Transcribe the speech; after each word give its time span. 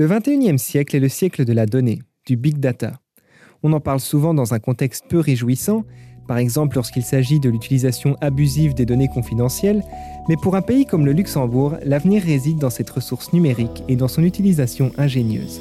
Le 0.00 0.08
21e 0.08 0.56
siècle 0.56 0.96
est 0.96 1.00
le 1.00 1.10
siècle 1.10 1.44
de 1.44 1.52
la 1.52 1.66
donnée, 1.66 2.00
du 2.26 2.34
big 2.34 2.56
data. 2.56 2.92
On 3.62 3.74
en 3.74 3.80
parle 3.80 4.00
souvent 4.00 4.32
dans 4.32 4.54
un 4.54 4.58
contexte 4.58 5.04
peu 5.10 5.18
réjouissant, 5.18 5.84
par 6.26 6.38
exemple 6.38 6.76
lorsqu'il 6.76 7.02
s'agit 7.02 7.38
de 7.38 7.50
l'utilisation 7.50 8.16
abusive 8.22 8.72
des 8.72 8.86
données 8.86 9.08
confidentielles, 9.08 9.82
mais 10.26 10.36
pour 10.38 10.56
un 10.56 10.62
pays 10.62 10.86
comme 10.86 11.04
le 11.04 11.12
Luxembourg, 11.12 11.76
l'avenir 11.84 12.22
réside 12.22 12.56
dans 12.56 12.70
cette 12.70 12.88
ressource 12.88 13.34
numérique 13.34 13.84
et 13.88 13.96
dans 13.96 14.08
son 14.08 14.24
utilisation 14.24 14.90
ingénieuse. 14.96 15.60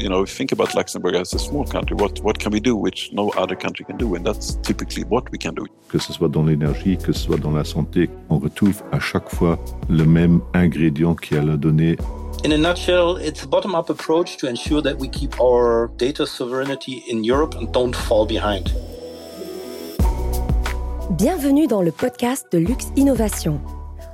You 0.00 0.08
know, 0.08 0.22
if 0.22 0.30
you 0.30 0.36
think 0.36 0.52
about 0.52 0.74
Luxembourg 0.74 1.14
as 1.14 1.34
a 1.34 1.38
small 1.38 1.64
country, 1.64 1.94
what, 1.94 2.20
what 2.20 2.38
can 2.38 2.52
we 2.52 2.60
do 2.60 2.74
which 2.74 3.10
no 3.12 3.30
other 3.30 3.54
country 3.54 3.84
can 3.84 3.96
do? 3.96 4.14
And 4.14 4.24
that's 4.24 4.54
typically 4.62 5.04
what 5.04 5.30
we 5.30 5.38
can 5.38 5.54
do. 5.54 5.66
Que 5.88 5.98
ce 5.98 6.12
soit 6.12 6.28
dans 6.28 6.44
l'énergie, 6.44 6.96
que 6.96 7.12
ce 7.12 7.20
soit 7.20 7.36
dans 7.36 7.52
la 7.52 7.64
santé, 7.64 8.08
on 8.30 8.38
retrouve 8.38 8.82
à 8.92 8.98
chaque 8.98 9.28
fois 9.28 9.58
le 9.88 10.04
même 10.04 10.40
ingrédient 10.54 11.14
qui 11.14 11.36
a 11.36 11.42
la 11.42 11.56
donnée. 11.56 11.96
In 12.44 12.52
a 12.52 12.56
nutshell, 12.56 13.18
it's 13.18 13.44
a 13.44 13.46
bottom 13.46 13.74
up 13.74 13.90
approach 13.90 14.38
to 14.38 14.48
ensure 14.48 14.80
that 14.82 14.98
we 14.98 15.08
keep 15.08 15.38
our 15.40 15.90
data 15.98 16.26
sovereignty 16.26 17.02
in 17.10 17.22
Europe 17.22 17.54
and 17.54 17.70
don't 17.72 17.94
fall 17.94 18.26
behind. 18.26 18.70
Bienvenue 21.10 21.66
dans 21.66 21.82
le 21.82 21.92
podcast 21.92 22.46
de 22.52 22.58
Lux 22.58 22.86
Innovation. 22.96 23.60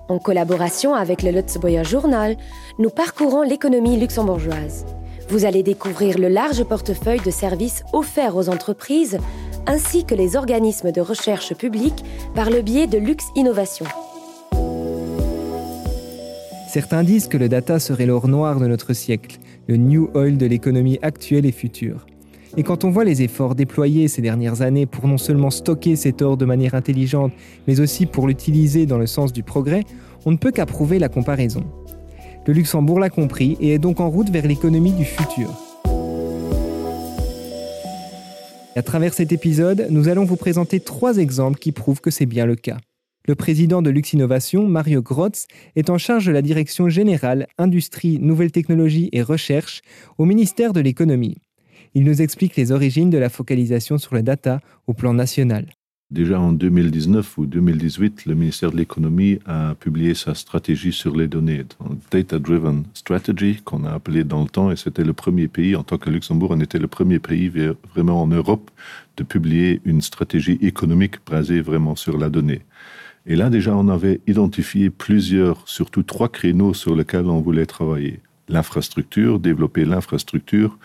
En 0.09 0.19
collaboration 0.19 0.95
avec 0.95 1.23
le 1.23 1.31
Luxembourger 1.31 1.85
Journal, 1.85 2.37
nous 2.79 2.91
parcourons 2.91 3.43
l'économie 3.43 3.99
luxembourgeoise. 3.99 4.87
Vous 5.29 5.45
allez 5.45 5.65
découvrir 5.65 6.19
le 6.19 6.29
large 6.29 6.63
portefeuille 6.63 7.21
de 7.21 7.31
services 7.31 7.83
offerts 7.93 8.37
aux 8.37 8.49
entreprises 8.49 9.19
ainsi 9.67 10.05
que 10.05 10.15
les 10.15 10.37
organismes 10.37 10.93
de 10.93 11.01
recherche 11.01 11.53
publics 11.55 12.05
par 12.35 12.49
le 12.49 12.63
biais 12.63 12.87
de 12.87 12.99
Lux 12.99 13.25
Innovation. 13.35 13.87
Certains 16.69 17.03
disent 17.03 17.27
que 17.27 17.37
le 17.37 17.49
data 17.49 17.81
serait 17.81 18.07
l'or 18.07 18.29
noir 18.29 18.61
de 18.61 18.69
notre 18.69 18.93
siècle, 18.93 19.39
le 19.67 19.77
new 19.77 20.11
oil 20.15 20.37
de 20.37 20.47
l'économie 20.47 21.01
actuelle 21.03 21.47
et 21.47 21.53
future. 21.53 22.07
Et 22.57 22.63
quand 22.63 22.85
on 22.85 22.91
voit 22.91 23.05
les 23.05 23.23
efforts 23.23 23.57
déployés 23.57 24.07
ces 24.07 24.23
dernières 24.23 24.63
années 24.63 24.87
pour 24.87 25.09
non 25.09 25.19
seulement 25.19 25.51
stocker 25.51 25.97
cet 25.97 26.23
or 26.23 26.37
de 26.37 26.45
manière 26.45 26.75
intelligente, 26.75 27.33
mais 27.67 27.81
aussi 27.81 28.07
pour 28.07 28.29
l'utiliser 28.29 28.87
dans 28.87 28.99
le 28.99 29.07
sens 29.07 29.33
du 29.33 29.43
progrès, 29.43 29.83
on 30.25 30.31
ne 30.31 30.37
peut 30.37 30.53
qu'approuver 30.53 31.01
la 31.01 31.09
comparaison. 31.09 31.65
Le 32.47 32.53
Luxembourg 32.53 33.01
l'a 33.01 33.11
compris 33.11 33.57
et 33.61 33.73
est 33.73 33.79
donc 33.79 33.99
en 33.99 34.09
route 34.09 34.31
vers 34.31 34.47
l'économie 34.47 34.93
du 34.93 35.05
futur. 35.05 35.51
À 38.77 38.83
travers 38.83 39.15
cet 39.15 39.33
épisode, 39.33 39.89
nous 39.91 40.07
allons 40.07 40.25
vous 40.25 40.37
présenter 40.37 40.79
trois 40.79 41.17
exemples 41.17 41.59
qui 41.59 41.73
prouvent 41.73 42.01
que 42.01 42.13
c'est 42.13 42.27
bien 42.27 42.47
le 42.47 42.55
cas. 42.55 42.77
Le 43.27 43.35
président 43.35 43.83
de 43.83 43.91
Lux 43.91 44.13
Innovation, 44.13 44.69
Mario 44.69 45.03
Grotz, 45.03 45.49
est 45.75 45.91
en 45.91 45.99
charge 45.99 46.27
de 46.27 46.33
la 46.33 46.43
direction 46.43 46.89
générale 46.89 47.49
Industrie, 47.59 48.21
Nouvelles 48.21 48.53
Technologies 48.53 49.09
et 49.11 49.23
Recherche 49.23 49.81
au 50.17 50.25
ministère 50.25 50.73
de 50.73 50.81
l'Économie. 50.81 51.39
Il 51.95 52.05
nous 52.05 52.23
explique 52.23 52.55
les 52.55 52.71
origines 52.71 53.11
de 53.11 53.19
la 53.19 53.29
focalisation 53.29 53.99
sur 53.99 54.15
le 54.15 54.23
data 54.23 54.61
au 54.87 54.93
plan 54.93 55.15
national. 55.15 55.73
Déjà 56.13 56.39
en 56.39 56.53
2019 56.53 57.37
ou 57.39 57.47
2018, 57.47 58.27
le 58.27 58.37
ministère 58.37 58.71
de 58.71 58.77
l'économie 58.77 59.41
a 59.45 59.75
publié 59.75 60.15
sa 60.15 60.37
stratégie 60.37 60.93
sur 60.93 61.17
les 61.17 61.27
données, 61.27 61.65
Data 62.13 62.39
Driven 62.39 62.85
Strategy, 62.95 63.57
qu'on 63.65 63.83
a 63.83 63.91
appelé 63.91 64.23
dans 64.23 64.43
le 64.43 64.49
temps, 64.49 64.71
et 64.71 64.77
c'était 64.77 65.03
le 65.03 65.15
premier 65.15 65.49
pays, 65.49 65.75
en 65.75 65.83
tant 65.83 65.99
que 65.99 66.09
Luxembourg, 66.09 66.53
on 66.53 66.61
était 66.61 66.79
le 66.79 66.87
premier 66.87 67.19
pays 67.19 67.51
vraiment 67.93 68.23
en 68.23 68.29
Europe 68.29 68.71
de 69.17 69.25
publier 69.25 69.81
une 69.85 70.01
stratégie 70.01 70.59
économique 70.63 71.17
basée 71.29 71.61
vraiment 71.61 71.97
sur 71.97 72.19
la 72.19 72.31
donnée. 72.31 72.63
Et 73.27 73.35
là, 73.35 73.51
déjà, 73.51 73.77
on 73.77 73.89
avait 73.89 74.21
identifié 74.29 74.91
plusieurs, 74.91 75.69
surtout 75.69 76.05
trois 76.05 76.29
créneaux 76.29 76.73
sur 76.73 76.95
lesquels 76.95 77.27
on 77.27 77.41
voulait 77.41 77.67
travailler. 77.67 78.21
L'infrastructure, 78.49 79.41
développer 79.41 79.85
l'infrastructure, 79.85 80.79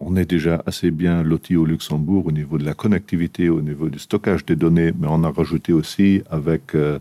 on 0.00 0.16
est 0.16 0.24
déjà 0.24 0.62
assez 0.66 0.90
bien 0.90 1.22
loti 1.22 1.56
au 1.56 1.64
Luxembourg 1.64 2.26
au 2.26 2.32
niveau 2.32 2.58
de 2.58 2.64
la 2.64 2.74
connectivité, 2.74 3.48
au 3.48 3.60
niveau 3.60 3.88
du 3.88 3.98
stockage 3.98 4.44
des 4.44 4.56
données, 4.56 4.92
mais 4.98 5.08
on 5.10 5.24
a 5.24 5.30
rajouté 5.30 5.72
aussi 5.72 6.22
avec 6.30 6.74
euh, 6.74 6.98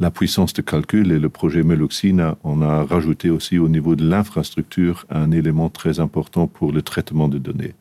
la 0.00 0.10
puissance 0.10 0.52
de 0.52 0.62
calcul 0.62 1.12
et 1.12 1.18
le 1.18 1.28
projet 1.28 1.62
Meluxina, 1.62 2.36
on 2.44 2.62
a 2.62 2.84
rajouté 2.84 3.30
aussi 3.30 3.58
au 3.58 3.68
niveau 3.68 3.94
de 3.94 4.08
l'infrastructure 4.08 5.06
un 5.10 5.30
élément 5.30 5.68
très 5.68 6.00
important 6.00 6.46
pour 6.46 6.72
le 6.72 6.82
traitement 6.82 7.28
des 7.28 7.38
données. 7.38 7.74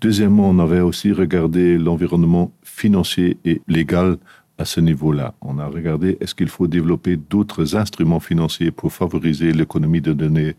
Deuxièmement, 0.00 0.50
on 0.50 0.58
avait 0.58 0.80
aussi 0.80 1.12
regardé 1.12 1.78
l'environnement 1.78 2.52
financier 2.62 3.38
et 3.44 3.62
légal 3.68 4.18
à 4.56 4.64
ce 4.64 4.80
niveau-là. 4.80 5.34
On 5.40 5.58
a 5.58 5.66
regardé 5.66 6.16
est-ce 6.20 6.34
qu'il 6.34 6.48
faut 6.48 6.68
développer 6.68 7.16
d'autres 7.16 7.76
instruments 7.76 8.20
financiers 8.20 8.70
pour 8.70 8.92
favoriser 8.92 9.52
l'économie 9.52 10.00
de 10.00 10.12
données? 10.12 10.54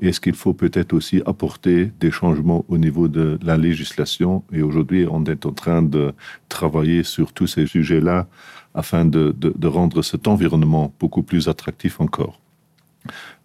Est-ce 0.00 0.20
qu'il 0.20 0.34
faut 0.34 0.54
peut-être 0.54 0.94
aussi 0.94 1.22
apporter 1.26 1.92
des 2.00 2.10
changements 2.10 2.64
au 2.68 2.78
niveau 2.78 3.06
de 3.06 3.38
la 3.42 3.56
législation? 3.56 4.42
Et 4.52 4.62
aujourd'hui, 4.62 5.06
on 5.10 5.24
est 5.24 5.44
en 5.44 5.52
train 5.52 5.82
de 5.82 6.14
travailler 6.48 7.02
sur 7.02 7.32
tous 7.32 7.46
ces 7.46 7.66
sujets-là 7.66 8.26
afin 8.74 9.04
de, 9.04 9.34
de, 9.38 9.52
de 9.54 9.68
rendre 9.68 10.02
cet 10.02 10.26
environnement 10.26 10.92
beaucoup 10.98 11.22
plus 11.22 11.48
attractif 11.48 12.00
encore. 12.00 12.40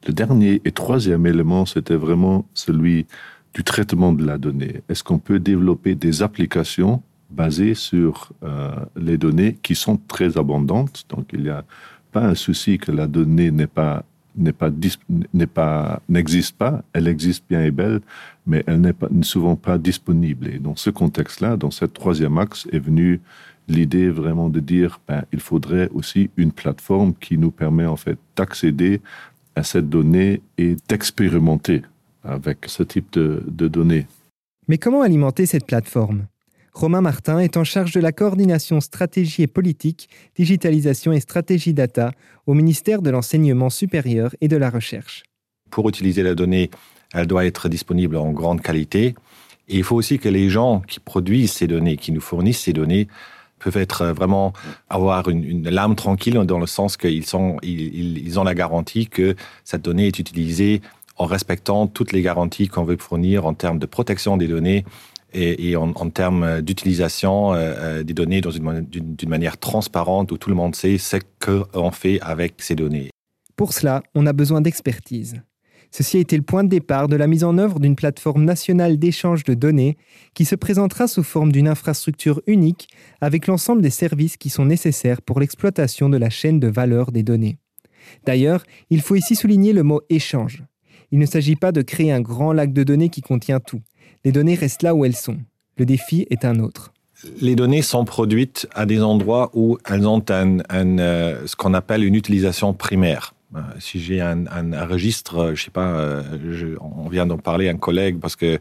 Le 0.08 0.14
dernier 0.14 0.62
et 0.64 0.72
troisième 0.72 1.26
élément, 1.26 1.66
c'était 1.66 1.96
vraiment 1.96 2.46
celui 2.54 3.06
du 3.54 3.64
traitement 3.64 4.14
de 4.14 4.26
la 4.26 4.38
donnée. 4.38 4.82
Est-ce 4.88 5.04
qu'on 5.04 5.20
peut 5.20 5.40
développer 5.40 5.96
des 5.96 6.24
applications 6.24 7.04
basé 7.30 7.74
sur 7.74 8.32
euh, 8.44 8.72
les 8.96 9.18
données 9.18 9.58
qui 9.62 9.76
sont 9.76 9.98
très 10.08 10.38
abondantes. 10.38 11.06
Donc, 11.10 11.30
il 11.34 11.44
n'y 11.44 11.50
a 11.50 11.64
pas 12.12 12.26
un 12.26 12.36
souci 12.36 12.78
que 12.78 12.92
la 12.92 13.08
donnée 13.08 13.52
n'existe 16.10 16.58
pas. 16.58 16.84
Elle 16.94 17.08
existe 17.08 17.44
bien 17.50 17.64
et 17.64 17.72
belle, 17.72 18.02
mais 18.46 18.64
elle 18.68 18.82
n'est 18.82 18.96
souvent 19.22 19.56
pas 19.56 19.78
disponible. 19.78 20.48
Et 20.48 20.60
dans 20.60 20.76
ce 20.76 20.90
contexte-là, 20.90 21.58
dans 21.58 21.72
cette 21.72 21.94
troisième 21.94 22.38
axe, 22.38 22.68
est 22.72 22.80
venue 22.80 23.22
l'idée 23.68 24.10
vraiment 24.10 24.50
de 24.50 24.60
dire 24.60 25.00
ben, 25.08 25.24
il 25.32 25.40
faudrait 25.40 25.90
aussi 25.94 26.32
une 26.38 26.52
plateforme 26.52 27.14
qui 27.14 27.38
nous 27.38 27.52
permet 27.52 27.86
en 27.86 27.96
fait 27.96 28.18
d'accéder 28.36 29.02
à 29.56 29.64
cette 29.64 29.90
donnée 29.90 30.42
et 30.58 30.76
d'expérimenter 30.88 31.84
avec 32.24 32.66
ce 32.68 32.82
type 32.82 33.12
de 33.14 33.68
données. 33.68 34.08
Mais 34.68 34.78
comment 34.78 35.02
alimenter 35.02 35.46
cette 35.46 35.66
plateforme? 35.66 36.26
Romain 36.74 37.02
Martin 37.02 37.40
est 37.40 37.58
en 37.58 37.64
charge 37.64 37.92
de 37.92 38.00
la 38.00 38.12
coordination 38.12 38.80
stratégie 38.80 39.44
et 39.44 39.48
politique, 39.48 40.10
digitalisation 40.36 41.12
et 41.12 41.20
stratégie 41.20 41.74
data 41.74 42.12
au 42.48 42.54
ministère 42.54 43.02
de 43.02 43.10
l'Enseignement 43.10 43.70
supérieur 43.70 44.36
et 44.42 44.48
de 44.48 44.58
la 44.58 44.70
Recherche. 44.70 45.24
Pour 45.72 45.90
utiliser 45.90 46.24
la 46.24 46.36
donnée, 46.36 46.70
elle 47.14 47.28
doit 47.28 47.46
être 47.46 47.70
disponible 47.70 48.18
en 48.18 48.32
grande 48.32 48.62
qualité. 48.62 49.16
Et 49.68 49.78
il 49.78 49.84
faut 49.84 49.96
aussi 49.96 50.20
que 50.20 50.30
les 50.30 50.50
gens 50.50 50.82
qui 50.88 51.00
produisent 51.00 51.54
ces 51.54 51.68
données, 51.68 51.98
qui 51.98 52.12
nous 52.12 52.22
fournissent 52.22 52.62
ces 52.62 52.74
données, 52.74 53.08
peuvent 53.60 53.78
être 53.78 54.06
vraiment 54.06 54.54
avoir 54.90 55.28
une, 55.30 55.44
une 55.44 55.70
lame 55.70 55.96
tranquille 55.96 56.36
dans 56.36 56.60
le 56.60 56.66
sens 56.66 56.96
qu'ils 56.96 57.26
sont, 57.26 57.58
ils 57.62 58.40
ont 58.40 58.46
la 58.46 58.56
garantie 58.56 59.08
que 59.08 59.36
cette 59.66 59.82
donnée 59.82 60.08
est 60.08 60.18
utilisée 60.18 60.82
en 61.20 61.26
respectant 61.26 61.86
toutes 61.86 62.14
les 62.14 62.22
garanties 62.22 62.70
qu'on 62.70 62.86
veut 62.86 62.98
fournir 62.98 63.46
en 63.46 63.54
termes 63.54 63.78
de 63.78 63.86
protection 63.86 64.38
des 64.38 64.48
données, 64.48 64.86
et, 65.34 65.76
en, 65.76 66.10
termes 66.10 66.62
d'utilisation 66.62 67.54
euh, 67.54 67.74
euh 67.78 68.04
des 68.04 68.14
données 68.14 68.42
d'une 68.42 69.30
manière 69.30 69.58
transparente 69.58 70.32
où 70.32 70.38
tout 70.38 70.50
le 70.50 70.56
monde 70.56 70.76
sait 70.76 70.98
ce 70.98 71.18
qu'on 71.40 71.92
fait 71.92 72.20
avec 72.22 72.56
ces 72.60 72.76
données. 72.76 73.10
Pour 73.56 73.74
cela, 73.74 74.02
on 74.16 74.26
a 74.26 74.34
besoin 74.34 74.62
d'expertise. 74.62 75.42
Ceci 75.92 76.18
a 76.18 76.20
été 76.20 76.38
le 76.38 76.44
point 76.44 76.64
de 76.64 76.70
départ 76.70 77.08
de 77.08 77.16
la 77.16 77.26
mise 77.26 77.44
en 77.44 77.58
œuvre 77.58 77.80
d'une 77.80 77.96
plateforme 77.96 78.44
nationale 78.44 79.00
d'échange 79.00 79.44
de 79.44 79.56
données 79.56 79.98
qui 80.36 80.46
se 80.46 80.56
présentera 80.56 81.08
sous 81.08 81.24
forme 81.24 81.52
d'une 81.52 81.68
infrastructure 81.68 82.42
unique 82.46 82.88
avec 83.22 83.48
l'ensemble 83.48 83.82
des 83.82 83.90
services 83.90 84.38
qui 84.38 84.50
sont 84.50 84.66
nécessaires 84.66 85.22
pour 85.22 85.40
l'exploitation 85.40 86.08
de 86.08 86.18
la 86.18 86.30
chaîne 86.30 86.60
de 86.60 86.68
valeur 86.68 87.12
des 87.12 87.24
données. 87.24 87.58
D'ailleurs, 88.26 88.64
il 88.90 89.02
faut 89.02 89.16
ici 89.16 89.36
souligner 89.36 89.74
le 89.74 89.84
mot 89.84 90.02
échange. 90.10 90.64
Il 91.12 91.18
ne 91.18 91.26
s'agit 91.26 91.56
pas 91.56 91.72
de 91.72 91.82
créer 91.82 92.12
un 92.12 92.22
grand 92.22 92.54
lac 92.54 92.72
de 92.72 92.84
données 92.84 93.10
qui 93.10 93.22
contient 93.22 93.60
tout 93.60 93.82
les 94.24 94.32
données 94.32 94.56
restent 94.56 94.84
là 94.84 94.94
où 94.94 95.06
elles 95.06 95.16
sont. 95.16 95.38
Le 95.78 95.86
défi 95.86 96.28
est 96.30 96.46
un 96.46 96.60
autre. 96.60 96.94
Les 97.42 97.56
données 97.56 97.82
sont 97.82 98.06
produites 98.06 98.68
à 98.74 98.86
des 98.86 99.02
endroits 99.02 99.50
où 99.54 99.78
elles 99.90 100.08
ont 100.08 100.24
un, 100.30 100.60
euh, 100.70 101.46
ce 101.46 101.56
qu'on 101.56 101.74
appelle 101.74 102.04
une 102.04 102.16
utilisation 102.16 102.74
primaire. 102.74 103.34
Euh, 103.56 103.60
si 103.80 104.00
j'ai 104.00 104.22
un, 104.22 104.46
un, 104.46 104.86
registre, 104.86 105.54
je 105.56 105.64
sais 105.64 105.72
pas, 105.72 105.88
euh, 105.88 106.76
on 106.82 107.10
vient 107.10 107.26
d'en 107.26 107.40
parler 107.40 107.68
un 107.68 107.78
collègue 107.78 108.20
parce 108.20 108.36
que 108.36 108.60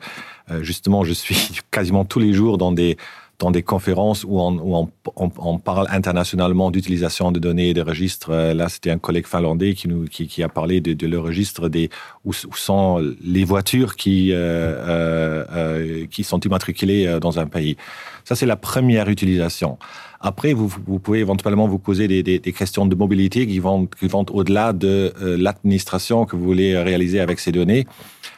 euh, 0.51 0.63
justement 0.63 1.05
je 1.05 1.13
suis 1.13 1.61
quasiment 1.71 2.07
tous 2.07 2.21
les 2.21 2.33
jours 2.33 2.57
dans 2.57 2.73
des 2.73 2.97
dans 3.39 3.53
des 3.53 3.63
conférences 3.63 4.25
où 4.25 4.41
on, 4.41 4.59
où 4.59 4.75
on, 4.75 4.91
on, 5.15 5.31
on 5.39 5.59
parle 5.59 5.87
internationalement 5.91 6.71
d'utilisation 6.73 7.31
de 7.31 7.39
données 7.39 7.71
et 7.71 7.75
de 7.75 7.83
registres. 7.83 8.31
Euh, 8.31 8.53
là, 8.53 8.69
c'était 8.69 8.91
un 8.91 8.99
collègue 8.99 9.27
finlandais 9.27 9.75
qui, 9.75 9.87
nous, 9.87 10.07
qui, 10.07 10.27
qui 10.27 10.43
a 10.43 10.49
parlé 10.49 10.81
de, 10.81 10.93
de 10.93 11.07
le 11.07 11.21
registre 11.21 11.69
des, 11.69 11.89
où, 12.25 12.31
où 12.31 12.57
sont 12.57 13.15
les 13.23 13.45
voitures 13.45 13.95
qui, 13.95 14.33
euh, 14.33 14.37
euh, 14.37 15.45
euh 15.53 16.07
qui 16.11 16.25
sont 16.25 16.41
immatriculées 16.41 17.07
euh, 17.07 17.21
dans 17.21 17.39
un 17.39 17.47
pays. 17.47 17.77
Ça, 18.25 18.35
c'est 18.35 18.47
la 18.47 18.57
première 18.57 19.09
utilisation. 19.09 19.79
Après, 20.21 20.53
vous, 20.53 20.67
vous 20.87 20.99
pouvez 20.99 21.21
éventuellement 21.21 21.69
vous 21.69 21.79
poser 21.79 22.09
des, 22.09 22.25
des, 22.25 22.41
des 22.41 22.53
questions 22.53 22.87
de 22.87 22.97
mobilité 22.97 23.47
qui 23.47 23.61
vont, 23.61 23.87
qui 23.87 24.09
vont 24.09 24.27
au-delà 24.31 24.73
de 24.73 25.13
l'administration 25.21 26.25
que 26.25 26.35
vous 26.35 26.45
voulez 26.45 26.77
réaliser 26.77 27.21
avec 27.21 27.39
ces 27.39 27.53
données. 27.53 27.87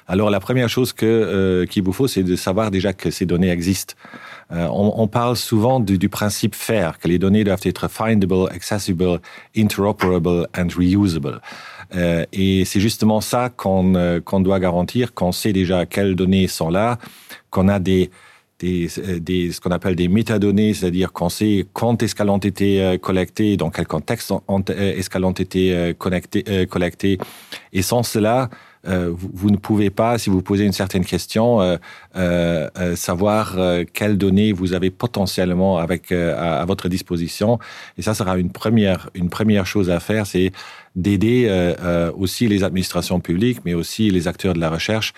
Alors, 0.06 0.28
la 0.28 0.40
première 0.40 0.68
chose 0.68 0.92
que 0.92 1.64
qu'il 1.70 1.82
vous 1.82 1.94
faut, 1.94 2.06
c'est 2.06 2.22
de 2.22 2.36
savoir 2.36 2.70
déjà 2.70 2.92
que 2.92 3.10
ces 3.10 3.24
données 3.24 3.48
existent. 3.48 3.94
Euh, 4.52 4.66
on, 4.66 4.92
on, 4.96 5.06
parle 5.06 5.36
souvent 5.36 5.78
du, 5.80 5.96
du, 5.96 6.08
principe 6.08 6.54
FAIR, 6.54 6.98
que 6.98 7.06
les 7.08 7.18
données 7.18 7.44
doivent 7.44 7.60
être 7.64 7.88
findable, 7.88 8.48
accessible, 8.50 9.20
interoperable 9.56 10.48
and 10.56 10.68
reusable. 10.76 11.40
Euh, 11.94 12.24
et 12.32 12.64
c'est 12.64 12.80
justement 12.80 13.20
ça 13.20 13.48
qu'on 13.48 13.94
euh, 13.94 14.20
qu 14.20 14.42
doit 14.42 14.60
garantir, 14.60 15.14
qu'on 15.14 15.32
sait 15.32 15.52
déjà 15.52 15.86
quelles 15.86 16.14
données 16.14 16.46
sont 16.46 16.70
là, 16.70 16.98
qu'on 17.50 17.68
a 17.68 17.78
des, 17.78 18.10
des, 18.60 18.88
euh, 18.98 19.18
des, 19.18 19.52
ce 19.52 19.60
qu'on 19.60 19.70
appelle 19.70 19.96
des 19.96 20.08
métadonnées, 20.08 20.74
c'est-à-dire 20.74 21.12
qu'on 21.12 21.28
sait 21.28 21.66
quand 21.72 22.02
est-ce 22.02 22.14
qu'elles 22.14 22.30
ont 22.30 22.38
été 22.38 22.82
euh, 22.82 22.98
collectées, 22.98 23.56
dans 23.56 23.70
quel 23.70 23.86
contexte 23.86 24.32
est-ce 24.68 25.10
qu'elles 25.10 25.24
ont 25.24 25.32
été 25.32 25.94
collectées. 25.96 27.18
Et 27.72 27.82
sans 27.82 28.02
cela, 28.02 28.50
euh, 28.86 29.12
vous, 29.12 29.50
ne 29.50 29.56
pouvez 29.56 29.90
pas, 29.90 30.16
si 30.16 30.30
vous 30.30 30.40
posez 30.42 30.64
une 30.64 30.72
certaine 30.72 31.04
question, 31.04 31.60
euh, 31.60 31.76
euh, 32.16 32.68
euh 32.78 32.96
savoir 32.96 33.58
euh, 33.58 33.84
quelles 33.92 34.16
données 34.16 34.52
vous 34.52 34.72
avez 34.72 34.90
potentiellement 34.90 35.78
avec 35.78 36.12
euh, 36.12 36.60
à, 36.62 36.64
votre 36.64 36.88
disposition. 36.88 37.58
Et 37.98 38.02
ça 38.02 38.14
sera 38.14 38.38
une 38.38 38.50
première, 38.50 39.10
une 39.14 39.28
première 39.28 39.66
chose 39.66 39.90
à 39.90 40.00
faire, 40.00 40.26
c'est 40.26 40.52
d'aider 40.96 41.48
aussi 42.16 42.48
les 42.48 42.64
administrations 42.64 43.20
publiques, 43.20 43.60
mais 43.64 43.74
aussi 43.74 44.10
les 44.10 44.26
acteurs 44.26 44.54
de 44.54 44.58
la 44.58 44.68
recherche 44.68 45.12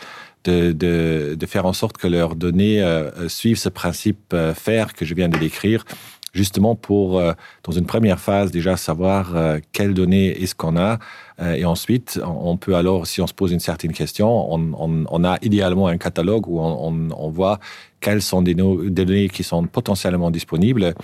de, 0.44 1.36
faire 1.46 1.64
en 1.64 1.72
sorte 1.72 1.96
que 1.96 2.06
leurs 2.06 2.34
données 2.34 2.84
suivent 3.28 3.56
ce 3.56 3.70
principe 3.70 4.36
faire 4.54 4.92
que 4.92 5.06
je 5.06 5.14
viens 5.14 5.30
de 5.30 5.38
décrire 5.38 5.84
justement 6.32 6.74
pour, 6.74 7.18
euh, 7.18 7.32
dans 7.64 7.72
une 7.72 7.86
première 7.86 8.20
phase, 8.20 8.50
déjà 8.50 8.76
savoir 8.76 9.36
euh, 9.36 9.58
quelles 9.72 9.94
données 9.94 10.42
est-ce 10.42 10.54
qu'on 10.54 10.76
a. 10.76 10.98
Euh, 11.40 11.54
et 11.54 11.64
ensuite, 11.64 12.20
on 12.24 12.56
peut 12.56 12.74
alors, 12.74 13.06
si 13.06 13.20
on 13.20 13.26
se 13.26 13.34
pose 13.34 13.52
une 13.52 13.60
certaine 13.60 13.92
question, 13.92 14.52
on, 14.52 15.24
a 15.24 15.38
idéalement 15.42 15.86
un 15.86 15.98
catalogue 15.98 16.46
où 16.48 16.60
on, 16.60 17.30
voit 17.30 17.58
quelles 18.00 18.20
sont 18.20 18.42
des, 18.42 18.54
données 18.54 19.28
qui 19.28 19.44
sont 19.44 19.64
potentiellement 19.66 20.30
disponibles. 20.30 20.94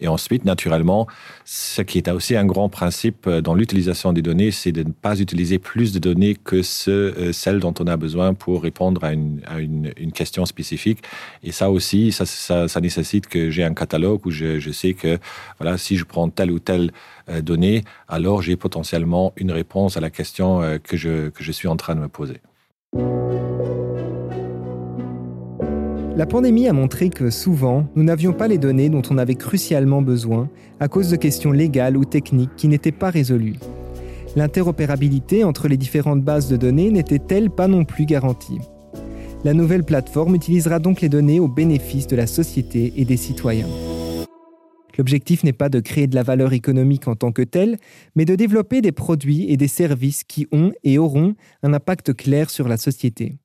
Et 0.00 0.08
ensuite, 0.08 0.44
naturellement, 0.44 1.06
ce 1.44 1.82
qui 1.82 1.98
est 1.98 2.08
aussi 2.08 2.34
un 2.34 2.46
grand 2.46 2.68
principe 2.68 3.28
dans 3.28 3.54
l'utilisation 3.54 4.12
des 4.12 4.22
données, 4.22 4.50
c'est 4.50 4.72
de 4.72 4.82
ne 4.82 4.90
pas 4.90 5.20
utiliser 5.20 5.58
plus 5.58 5.92
de 5.92 5.98
données 5.98 6.34
que 6.34 6.62
euh, 6.88 7.32
celles 7.32 7.60
dont 7.60 7.74
on 7.78 7.86
a 7.86 7.96
besoin 7.96 8.34
pour 8.34 8.62
répondre 8.62 9.04
à 9.04 9.12
une, 9.12 9.92
question 10.14 10.46
spécifique. 10.46 11.00
Et 11.42 11.52
ça 11.52 11.70
aussi, 11.70 12.10
ça, 12.10 12.80
nécessite 12.80 13.26
que 13.26 13.50
j'ai 13.50 13.64
un 13.64 13.74
catalogue 13.74 14.26
où 14.26 14.30
je, 14.30 14.70
sais 14.70 14.94
que 14.94 15.18
voilà, 15.58 15.76
si 15.76 15.96
je 15.96 16.04
prends 16.04 16.30
telle 16.30 16.50
ou 16.50 16.58
telle 16.58 16.90
euh, 16.90 17.15
donnée, 17.42 17.82
alors 18.08 18.42
j'ai 18.42 18.56
potentiellement 18.56 19.32
une 19.36 19.52
réponse 19.52 19.96
à 19.96 20.00
la 20.00 20.10
question 20.10 20.62
euh, 20.62 20.78
que 20.78 20.96
je, 20.96 21.28
que 21.28 21.42
je 21.42 21.52
suis 21.52 21.68
en 21.68 21.76
train 21.76 21.94
de 21.94 22.00
me 22.00 22.08
poser. 22.08 22.40
La 26.16 26.24
pandémie 26.24 26.66
a 26.66 26.72
montré 26.72 27.10
que 27.10 27.28
souvent, 27.28 27.86
nous 27.94 28.02
n'avions 28.02 28.32
pas 28.32 28.48
les 28.48 28.56
données 28.56 28.88
dont 28.88 29.02
on 29.10 29.18
avait 29.18 29.34
crucialement 29.34 30.00
besoin 30.00 30.48
à 30.80 30.88
cause 30.88 31.10
de 31.10 31.16
questions 31.16 31.52
légales 31.52 31.96
ou 31.96 32.06
techniques 32.06 32.56
qui 32.56 32.68
n'étaient 32.68 32.90
pas 32.92 33.10
résolues. 33.10 33.58
L'interopérabilité 34.34 35.44
entre 35.44 35.68
les 35.68 35.76
différentes 35.76 36.22
bases 36.22 36.48
de 36.48 36.56
données 36.56 36.90
n'était-elle 36.90 37.50
pas 37.50 37.68
non 37.68 37.84
plus 37.84 38.06
garantie? 38.06 38.60
La 39.44 39.52
nouvelle 39.52 39.84
plateforme 39.84 40.34
utilisera 40.34 40.78
donc 40.78 41.02
les 41.02 41.08
données 41.08 41.40
au 41.40 41.48
bénéfice 41.48 42.06
de 42.06 42.16
la 42.16 42.26
société 42.26 42.94
et 42.96 43.04
des 43.04 43.16
citoyens. 43.16 43.68
L'objectif 44.98 45.44
n'est 45.44 45.52
pas 45.52 45.68
de 45.68 45.80
créer 45.80 46.06
de 46.06 46.14
la 46.14 46.22
valeur 46.22 46.52
économique 46.52 47.08
en 47.08 47.14
tant 47.14 47.32
que 47.32 47.42
telle, 47.42 47.76
mais 48.14 48.24
de 48.24 48.34
développer 48.34 48.80
des 48.80 48.92
produits 48.92 49.50
et 49.50 49.56
des 49.56 49.68
services 49.68 50.24
qui 50.24 50.46
ont 50.52 50.72
et 50.84 50.98
auront 50.98 51.34
un 51.62 51.72
impact 51.72 52.14
clair 52.14 52.50
sur 52.50 52.68
la 52.68 52.76
société. 52.76 53.38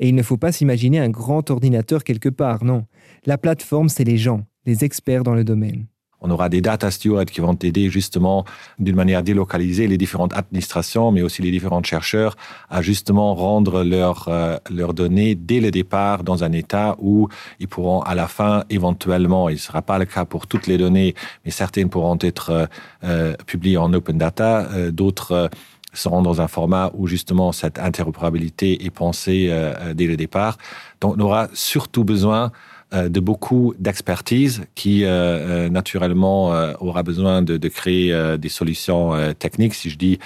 Et 0.00 0.08
il 0.08 0.14
ne 0.14 0.22
faut 0.22 0.36
pas 0.36 0.52
s'imaginer 0.52 0.98
un 0.98 1.08
grand 1.08 1.50
ordinateur 1.50 2.04
quelque 2.04 2.28
part, 2.28 2.64
non. 2.64 2.86
La 3.26 3.38
plateforme, 3.38 3.88
c'est 3.88 4.04
les 4.04 4.18
gens, 4.18 4.44
les 4.66 4.84
experts 4.84 5.22
dans 5.22 5.34
le 5.34 5.44
domaine. 5.44 5.86
On 6.20 6.30
aura 6.30 6.48
des 6.48 6.60
data 6.60 6.90
stewards 6.90 7.26
qui 7.26 7.40
vont 7.40 7.54
aider 7.62 7.90
justement 7.90 8.44
d'une 8.78 8.96
manière 8.96 9.22
délocalisée 9.22 9.86
les 9.86 9.98
différentes 9.98 10.34
administrations, 10.36 11.12
mais 11.12 11.22
aussi 11.22 11.42
les 11.42 11.50
différents 11.50 11.82
chercheurs 11.82 12.36
à 12.70 12.82
justement 12.82 13.34
rendre 13.34 13.84
leurs 13.84 14.28
euh, 14.28 14.56
leurs 14.70 14.94
données 14.94 15.34
dès 15.34 15.60
le 15.60 15.70
départ 15.70 16.24
dans 16.24 16.44
un 16.44 16.52
état 16.52 16.96
où 16.98 17.28
ils 17.60 17.68
pourront 17.68 18.00
à 18.02 18.14
la 18.14 18.28
fin 18.28 18.64
éventuellement, 18.70 19.48
il 19.48 19.54
ne 19.54 19.58
sera 19.58 19.82
pas 19.82 19.98
le 19.98 20.04
cas 20.04 20.24
pour 20.24 20.46
toutes 20.46 20.66
les 20.66 20.78
données, 20.78 21.14
mais 21.44 21.50
certaines 21.50 21.88
pourront 21.88 22.18
être 22.20 22.50
euh, 22.50 22.66
euh 23.04 23.34
publiées 23.46 23.76
en 23.76 23.92
open 23.92 24.18
data, 24.18 24.68
euh, 24.72 24.90
d'autres 24.90 25.32
euh, 25.32 25.48
seront 25.94 26.22
dans 26.22 26.40
un 26.40 26.48
format 26.48 26.90
où 26.94 27.06
justement 27.06 27.50
cette 27.52 27.78
interopérabilité 27.78 28.84
est 28.84 28.90
pensée 28.90 29.50
dès 29.94 30.06
le 30.06 30.16
départ. 30.16 30.58
Donc 31.00 31.16
on 31.16 31.20
aura 31.20 31.48
surtout 31.54 32.04
besoin 32.04 32.52
de 32.92 33.20
beaucoup 33.20 33.74
d'expertise 33.78 34.62
qui 34.74 35.04
euh, 35.04 35.08
euh, 35.08 35.68
naturellement 35.68 36.54
euh, 36.54 36.72
aura 36.80 37.02
besoin 37.02 37.42
de, 37.42 37.58
de 37.58 37.68
créer 37.68 38.12
euh, 38.12 38.38
des 38.38 38.48
solutions 38.48 39.14
euh, 39.14 39.34
techniques. 39.34 39.74
Si 39.74 39.90
je 39.90 39.98
dis 39.98 40.18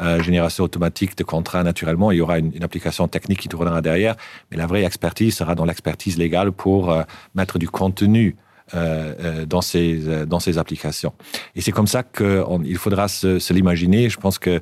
euh, 0.00 0.22
génération 0.22 0.64
automatique 0.64 1.16
de 1.16 1.24
contrats 1.24 1.62
naturellement, 1.62 2.10
il 2.10 2.18
y 2.18 2.20
aura 2.20 2.38
une, 2.38 2.52
une 2.54 2.62
application 2.62 3.08
technique 3.08 3.40
qui 3.40 3.48
tournera 3.48 3.80
derrière, 3.80 4.16
mais 4.50 4.58
la 4.58 4.66
vraie 4.66 4.84
expertise 4.84 5.34
sera 5.34 5.54
dans 5.54 5.64
l'expertise 5.64 6.18
légale 6.18 6.52
pour 6.52 6.90
euh, 6.90 7.02
mettre 7.34 7.58
du 7.58 7.68
contenu 7.68 8.36
euh, 8.74 9.14
euh, 9.20 9.46
dans 9.46 9.62
ces 9.62 10.06
euh, 10.06 10.26
dans 10.26 10.40
ces 10.40 10.58
applications. 10.58 11.14
Et 11.56 11.60
c'est 11.62 11.72
comme 11.72 11.86
ça 11.88 12.02
qu'il 12.02 12.76
faudra 12.76 13.08
se, 13.08 13.38
se 13.38 13.52
l'imaginer. 13.54 14.10
Je 14.10 14.18
pense 14.18 14.38
que 14.38 14.60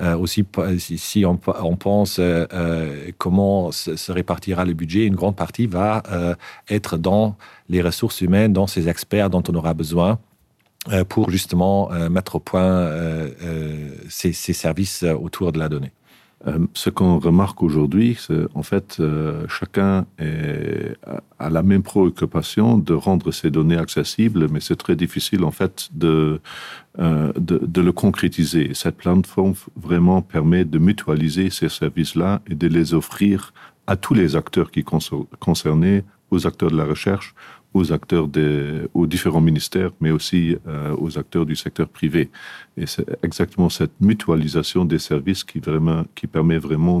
euh, 0.00 0.16
aussi 0.16 0.44
si, 0.78 1.24
on, 1.26 1.36
pense 1.36 2.18
euh, 2.18 2.46
euh, 2.52 3.10
comment 3.18 3.72
se, 3.72 4.10
répartira 4.10 4.64
le 4.64 4.72
budget, 4.72 5.04
une 5.04 5.14
grande 5.14 5.36
partie 5.36 5.66
va 5.66 6.02
être 6.68 6.96
dans 6.96 7.36
les 7.68 7.82
ressources 7.82 8.20
humaines, 8.20 8.52
dans 8.52 8.66
ces 8.66 8.88
experts 8.88 9.30
dont 9.30 9.42
on 9.48 9.54
aura 9.54 9.74
besoin 9.74 10.18
pour 11.08 11.30
justement 11.30 11.90
mettre 12.10 12.36
au 12.36 12.40
point 12.40 12.90
ces 14.08 14.32
services 14.32 15.04
autour 15.04 15.52
de 15.52 15.58
la 15.58 15.68
donnée. 15.68 15.92
Euh, 16.46 16.58
ce 16.74 16.90
qu'on 16.90 17.18
remarque 17.18 17.62
aujourd'hui, 17.62 18.16
c'est 18.18 18.46
en 18.54 18.62
fait 18.62 18.96
euh, 18.98 19.46
chacun 19.48 20.06
est, 20.18 20.96
a 21.38 21.50
la 21.50 21.62
même 21.62 21.82
préoccupation 21.82 22.78
de 22.78 22.94
rendre 22.94 23.30
ces 23.30 23.50
données 23.50 23.76
accessibles, 23.76 24.48
mais 24.50 24.60
c'est 24.60 24.76
très 24.76 24.96
difficile 24.96 25.44
en 25.44 25.52
fait 25.52 25.88
de, 25.92 26.40
euh, 26.98 27.32
de, 27.36 27.60
de 27.64 27.80
le 27.80 27.92
concrétiser. 27.92 28.72
Cette 28.74 28.96
plateforme 28.96 29.54
vraiment 29.76 30.20
permet 30.20 30.64
de 30.64 30.78
mutualiser 30.78 31.50
ces 31.50 31.68
services-là 31.68 32.42
et 32.48 32.54
de 32.54 32.66
les 32.66 32.92
offrir 32.94 33.52
à 33.86 33.96
tous 33.96 34.14
les 34.14 34.34
acteurs 34.36 34.70
qui 34.70 34.84
concernés, 34.84 36.04
aux 36.30 36.46
acteurs 36.46 36.70
de 36.70 36.76
la 36.76 36.84
recherche, 36.84 37.34
aux 37.74 37.92
acteurs 37.92 38.28
des, 38.28 38.82
aux 38.94 39.06
différents 39.06 39.40
ministères, 39.40 39.90
mais 40.00 40.10
aussi 40.10 40.56
euh, 40.66 40.94
aux 40.98 41.18
acteurs 41.18 41.46
du 41.46 41.56
secteur 41.56 41.88
privé. 41.88 42.30
Et 42.76 42.86
c'est 42.86 43.06
exactement 43.22 43.68
cette 43.68 44.00
mutualisation 44.00 44.84
des 44.84 44.98
services 44.98 45.44
qui, 45.44 45.58
vraiment, 45.58 46.04
qui 46.14 46.26
permet 46.26 46.58
vraiment 46.58 47.00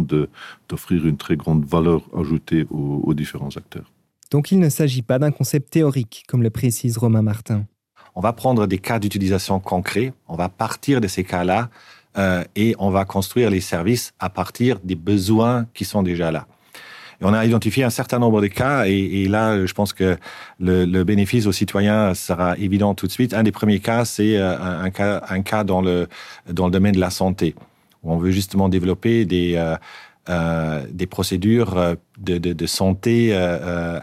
d'offrir 0.68 1.06
une 1.06 1.16
très 1.16 1.36
grande 1.36 1.64
valeur 1.64 2.02
ajoutée 2.16 2.66
aux, 2.70 3.02
aux 3.04 3.14
différents 3.14 3.54
acteurs. 3.56 3.90
Donc 4.30 4.50
il 4.50 4.58
ne 4.58 4.70
s'agit 4.70 5.02
pas 5.02 5.18
d'un 5.18 5.30
concept 5.30 5.70
théorique, 5.70 6.24
comme 6.26 6.42
le 6.42 6.50
précise 6.50 6.96
Romain 6.96 7.22
Martin. 7.22 7.66
On 8.14 8.20
va 8.20 8.32
prendre 8.32 8.66
des 8.66 8.78
cas 8.78 8.98
d'utilisation 8.98 9.60
concrets, 9.60 10.12
on 10.28 10.36
va 10.36 10.48
partir 10.48 11.00
de 11.00 11.08
ces 11.08 11.24
cas-là 11.24 11.70
euh, 12.18 12.44
et 12.56 12.74
on 12.78 12.90
va 12.90 13.04
construire 13.04 13.50
les 13.50 13.60
services 13.60 14.12
à 14.18 14.28
partir 14.28 14.80
des 14.84 14.94
besoins 14.96 15.66
qui 15.74 15.84
sont 15.84 16.02
déjà 16.02 16.30
là. 16.30 16.46
On 17.24 17.32
a 17.34 17.44
identifié 17.44 17.84
un 17.84 17.90
certain 17.90 18.18
nombre 18.18 18.40
de 18.40 18.48
cas 18.48 18.84
et, 18.86 19.26
là, 19.28 19.64
je 19.64 19.72
pense 19.72 19.92
que 19.92 20.16
le, 20.58 21.04
bénéfice 21.04 21.46
aux 21.46 21.52
citoyens 21.52 22.14
sera 22.14 22.56
évident 22.58 22.94
tout 22.94 23.06
de 23.06 23.12
suite. 23.12 23.34
Un 23.34 23.42
des 23.42 23.52
premiers 23.52 23.80
cas, 23.80 24.04
c'est 24.04 24.36
euh, 24.36 24.56
un, 24.58 24.90
cas, 24.90 25.64
dans, 25.64 25.80
le, 25.80 26.08
dans 26.50 26.66
le 26.66 26.72
domaine 26.72 26.94
de 26.94 27.00
la 27.00 27.10
santé, 27.10 27.54
où 28.02 28.12
on 28.12 28.16
veut 28.16 28.30
justement 28.30 28.68
développer 28.68 29.24
des, 29.24 29.54
euh, 29.56 29.76
euh, 30.28 30.84
des 30.90 31.06
procédures 31.06 31.96
de, 32.18 32.66
santé 32.66 33.34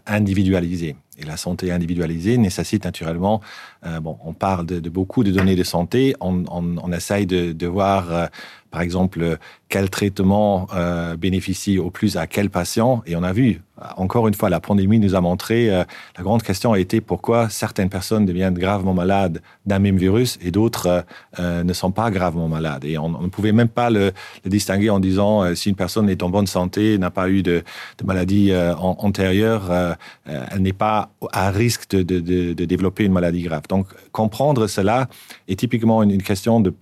individualisées. 0.06 0.96
Et 1.22 1.26
la 1.26 1.36
santé 1.36 1.72
individualisée 1.72 2.38
nécessite 2.38 2.86
naturellement, 2.86 3.42
euh, 3.86 4.00
on 4.04 4.34
parle 4.34 4.66
de, 4.66 4.90
beaucoup 4.90 5.24
de 5.24 5.32
données 5.32 5.56
de 5.56 5.64
santé, 5.64 6.14
on, 6.20 6.44
on, 6.52 6.92
essaye 6.92 7.26
de, 7.26 7.68
voir, 7.68 8.14
euh, 8.14 8.26
par 8.72 8.82
exemple, 8.82 9.38
quel 9.70 9.90
traitement 9.90 10.68
euh, 10.74 11.16
bénéficie 11.16 11.80
au 11.80 11.90
plus 11.90 12.18
à 12.18 12.28
quel 12.28 12.50
patient. 12.50 13.02
Et 13.06 13.16
on 13.16 13.24
a 13.24 13.32
vu 13.32 13.62
encore 13.96 14.28
une 14.28 14.34
fois, 14.34 14.50
la 14.50 14.60
pandémie 14.60 15.00
nous 15.00 15.16
a 15.16 15.22
montré, 15.22 15.70
la 15.70 15.86
grande 16.20 16.44
question 16.44 16.74
a 16.74 16.80
été 16.80 17.00
pourquoi 17.00 17.48
certaines 17.48 17.88
personnes 17.88 18.26
deviennent 18.26 18.56
gravement 18.56 18.94
malades 18.94 19.42
d'un 19.66 19.80
même 19.80 19.96
virus 19.96 20.38
et 20.42 20.52
d'autres 20.52 21.06
ne 21.40 21.72
sont 21.72 21.92
pas 21.92 22.12
gravement 22.12 22.50
malades. 22.50 22.84
Et 22.84 22.98
on, 22.98 23.08
ne 23.08 23.30
pouvait 23.30 23.54
même 23.54 23.70
pas 23.70 23.90
le, 23.90 24.12
distinguer 24.46 24.90
en 24.90 25.00
disant 25.00 25.56
si 25.56 25.70
une 25.70 25.78
personne 25.78 26.10
est 26.10 26.24
en 26.24 26.30
bonne 26.30 26.46
santé, 26.46 26.98
n'a 26.98 27.10
pas 27.10 27.30
eu 27.30 27.42
de, 27.42 27.64
maladie 28.04 28.52
antérieure, 28.54 29.96
elle 30.26 30.62
n'est 30.62 30.74
pas 30.74 31.12
à 31.32 31.50
risque 31.50 31.92
de, 31.92 32.54
développer 32.66 33.06
une 33.06 33.14
maladie 33.14 33.44
grave. 33.44 33.62
Donc, 33.70 33.88
comprendre 34.12 34.68
cela 34.68 35.08
est 35.48 35.58
typiquement 35.58 36.04
une, 36.04 36.22
question 36.22 36.60
de, 36.60 36.74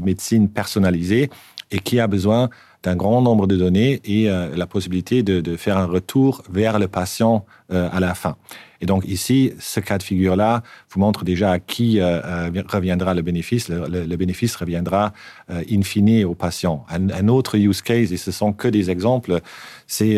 médecine 0.00 0.48
personnalisée 0.48 1.30
et 1.70 1.78
qui 1.78 2.00
a 2.00 2.06
besoin 2.06 2.48
d'un 2.82 2.96
grand 2.96 3.22
nombre 3.22 3.46
de 3.46 3.56
données 3.56 4.00
et 4.04 4.28
euh, 4.28 4.56
la 4.56 4.66
possibilité 4.66 5.22
de, 5.22 5.56
faire 5.56 5.78
un 5.78 5.86
retour 5.86 6.42
vers 6.50 6.78
le 6.78 6.88
patient 6.88 7.44
euh, 7.70 7.88
à 7.92 8.00
la 8.00 8.14
fin. 8.14 8.36
Et 8.80 8.86
donc 8.86 9.06
ici, 9.06 9.52
ce 9.60 9.78
cas 9.78 9.98
de 9.98 10.02
figure-là 10.02 10.62
vous 10.90 10.98
montre 10.98 11.24
déjà 11.24 11.52
à 11.52 11.58
qui 11.60 12.00
euh, 12.00 12.50
reviendra 12.66 13.14
le 13.14 13.22
bénéfice. 13.22 13.68
Le, 13.68 13.86
le, 13.86 14.16
bénéfice 14.16 14.56
reviendra 14.56 15.12
in 15.48 15.82
fine 15.82 16.24
au 16.24 16.34
patient. 16.34 16.84
Un, 16.90 17.10
un, 17.10 17.28
autre 17.28 17.56
use 17.56 17.82
case, 17.82 18.12
et 18.12 18.16
ce 18.16 18.32
sont 18.32 18.52
que 18.52 18.66
des 18.66 18.90
exemples, 18.90 19.40
c'est 19.86 20.16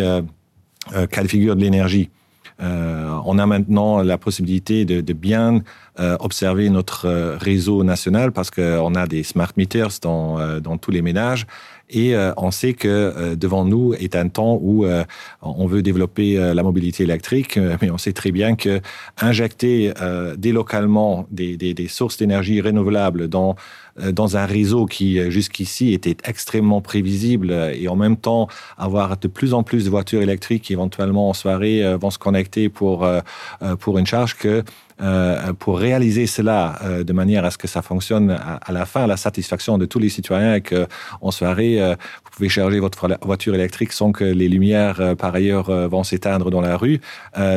cas 1.11 1.23
de 1.23 1.29
figure 1.29 1.57
de 1.57 1.61
l'énergie. 1.61 2.09
Euh, 3.25 3.31
on 3.35 3.39
a 3.39 3.47
maintenant 3.47 4.03
la 4.03 4.19
possibilité 4.19 4.85
de, 4.85 5.13
bien 5.13 5.61
euh, 5.99 6.17
observer 6.21 6.69
notre 6.71 7.37
réseau 7.39 7.85
national 7.85 8.33
parce 8.33 8.51
qu'on 8.51 8.95
a 8.95 9.07
des 9.07 9.23
smart 9.23 9.53
meters 9.57 9.91
dans, 10.03 10.61
dans 10.61 10.77
tous 10.79 10.91
les 10.91 11.03
ménages 11.03 11.47
et 11.91 12.15
euh, 12.15 12.33
on 12.37 12.51
sait 12.51 12.75
que 12.75 12.89
euh, 12.89 13.37
devant 13.37 13.65
nous 13.65 13.95
est 13.95 14.17
un 14.17 14.29
temps 14.29 14.59
où 14.61 14.85
euh, 14.85 15.05
on 15.43 15.67
veut 15.67 15.83
développer 15.83 16.35
la 16.55 16.63
mobilité 16.63 17.05
électrique, 17.05 17.59
mais 17.81 17.91
on 17.91 17.99
sait 17.99 18.13
très 18.13 18.33
bien 18.33 18.57
que 18.57 18.81
injecter 19.21 19.93
délocalement 20.37 21.27
des, 21.31 21.57
des, 21.57 21.75
des 21.75 21.89
sources 21.89 22.17
d'énergie 22.17 22.61
renouvelables 22.61 23.29
dans 23.29 23.57
dans 24.11 24.37
un 24.37 24.45
réseau 24.45 24.87
qui 24.87 25.31
jusqu'ici 25.31 25.93
était 25.93 26.17
extrêmement 26.25 26.81
prévisible 26.81 27.53
et 27.53 27.87
en 27.87 27.95
même 27.95 28.17
temps 28.17 28.49
avoir 28.77 29.17
de 29.17 29.29
plus 29.29 29.55
en 29.55 29.63
plus 29.63 29.85
de 29.85 29.91
voitures 29.91 30.23
électriques 30.23 30.65
qui 30.65 30.73
éventuellement 30.73 31.29
en 31.29 31.33
soirée 31.33 31.97
vont 31.97 32.11
se 32.11 32.19
connecter 32.19 32.69
pour 32.69 33.07
pour 33.79 33.99
une 33.99 34.07
charge 34.07 34.37
que 34.37 34.65
euh, 35.01 35.53
pour 35.55 35.79
réaliser 35.79 36.27
cela 36.27 36.79
euh, 36.85 37.03
de 37.03 37.13
manière 37.13 37.45
à 37.45 37.51
ce 37.51 37.59
que 37.59 37.67
ça 37.67 37.83
fonctionne 37.83 38.31
à, 38.31 38.73
la 38.73 38.87
fin, 38.87 39.05
à 39.05 39.07
la 39.07 39.17
satisfaction 39.17 39.77
de 39.77 39.87
tous 39.87 39.99
les 39.99 40.09
citoyens 40.09 40.55
et 40.55 40.61
qu'en 40.61 41.31
soirée, 41.31 41.81
euh, 41.81 41.97
vous 42.25 42.31
pouvez 42.31 42.49
charger 42.49 42.79
votre 42.79 43.09
voiture 43.23 43.55
électrique 43.55 43.93
sans 43.93 44.13
que 44.13 44.25
les 44.25 44.49
lumières, 44.49 45.15
par 45.17 45.35
ailleurs, 45.35 45.71
vont 45.89 46.03
s'éteindre 46.05 46.51
dans 46.51 46.61
la 46.61 46.77
rue, 46.77 47.01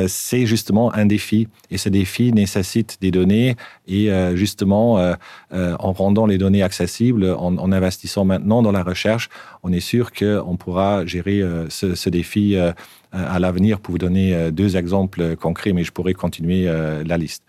c'est 0.07 0.45
justement 0.45 0.93
un 0.93 1.07
défi. 1.07 1.47
Et 1.71 1.79
ce 1.79 1.89
défi 1.89 2.31
nécessite 2.31 2.97
des 3.01 3.09
données 3.09 3.55
et 3.87 4.11
justement, 4.35 5.15
en 5.51 5.91
rendant 5.93 6.27
les 6.27 6.37
données 6.37 6.61
accessibles, 6.61 7.25
en, 7.25 7.57
en, 7.57 7.71
investissant 7.71 8.23
maintenant 8.23 8.61
dans 8.61 8.71
la 8.71 8.83
recherche, 8.83 9.29
on 9.63 9.71
est 9.71 9.79
sûr 9.79 10.11
qu'on 10.11 10.57
pourra 10.57 11.07
gérer 11.07 11.41
ce, 11.69 12.09
défi 12.09 12.55
euh, 12.55 12.71
à 13.11 13.39
l'avenir 13.39 13.79
pour 13.79 13.93
vous 13.93 13.97
donner 13.97 14.33
euh, 14.33 14.51
deux 14.51 14.77
exemples 14.77 15.35
concrets, 15.35 15.73
mais 15.73 15.83
je 15.83 15.91
pourrais 15.91 16.13
continuer 16.13 16.67
euh, 16.67 17.03
la 17.05 17.17
liste. 17.17 17.43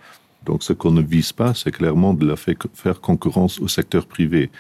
Donc 0.45 0.63
ce 0.63 0.73
qu'on 0.73 0.93
ne 0.93 1.03
vise 1.03 1.33
pas, 1.33 1.55
c'est 1.55 1.73
clairement 1.73 2.15
de 2.15 2.27
la 2.27 2.37
faire 2.37 3.01
concurrence 3.01 3.61
au 3.61 3.69
secteur 3.69 4.07
privé. 4.07 4.51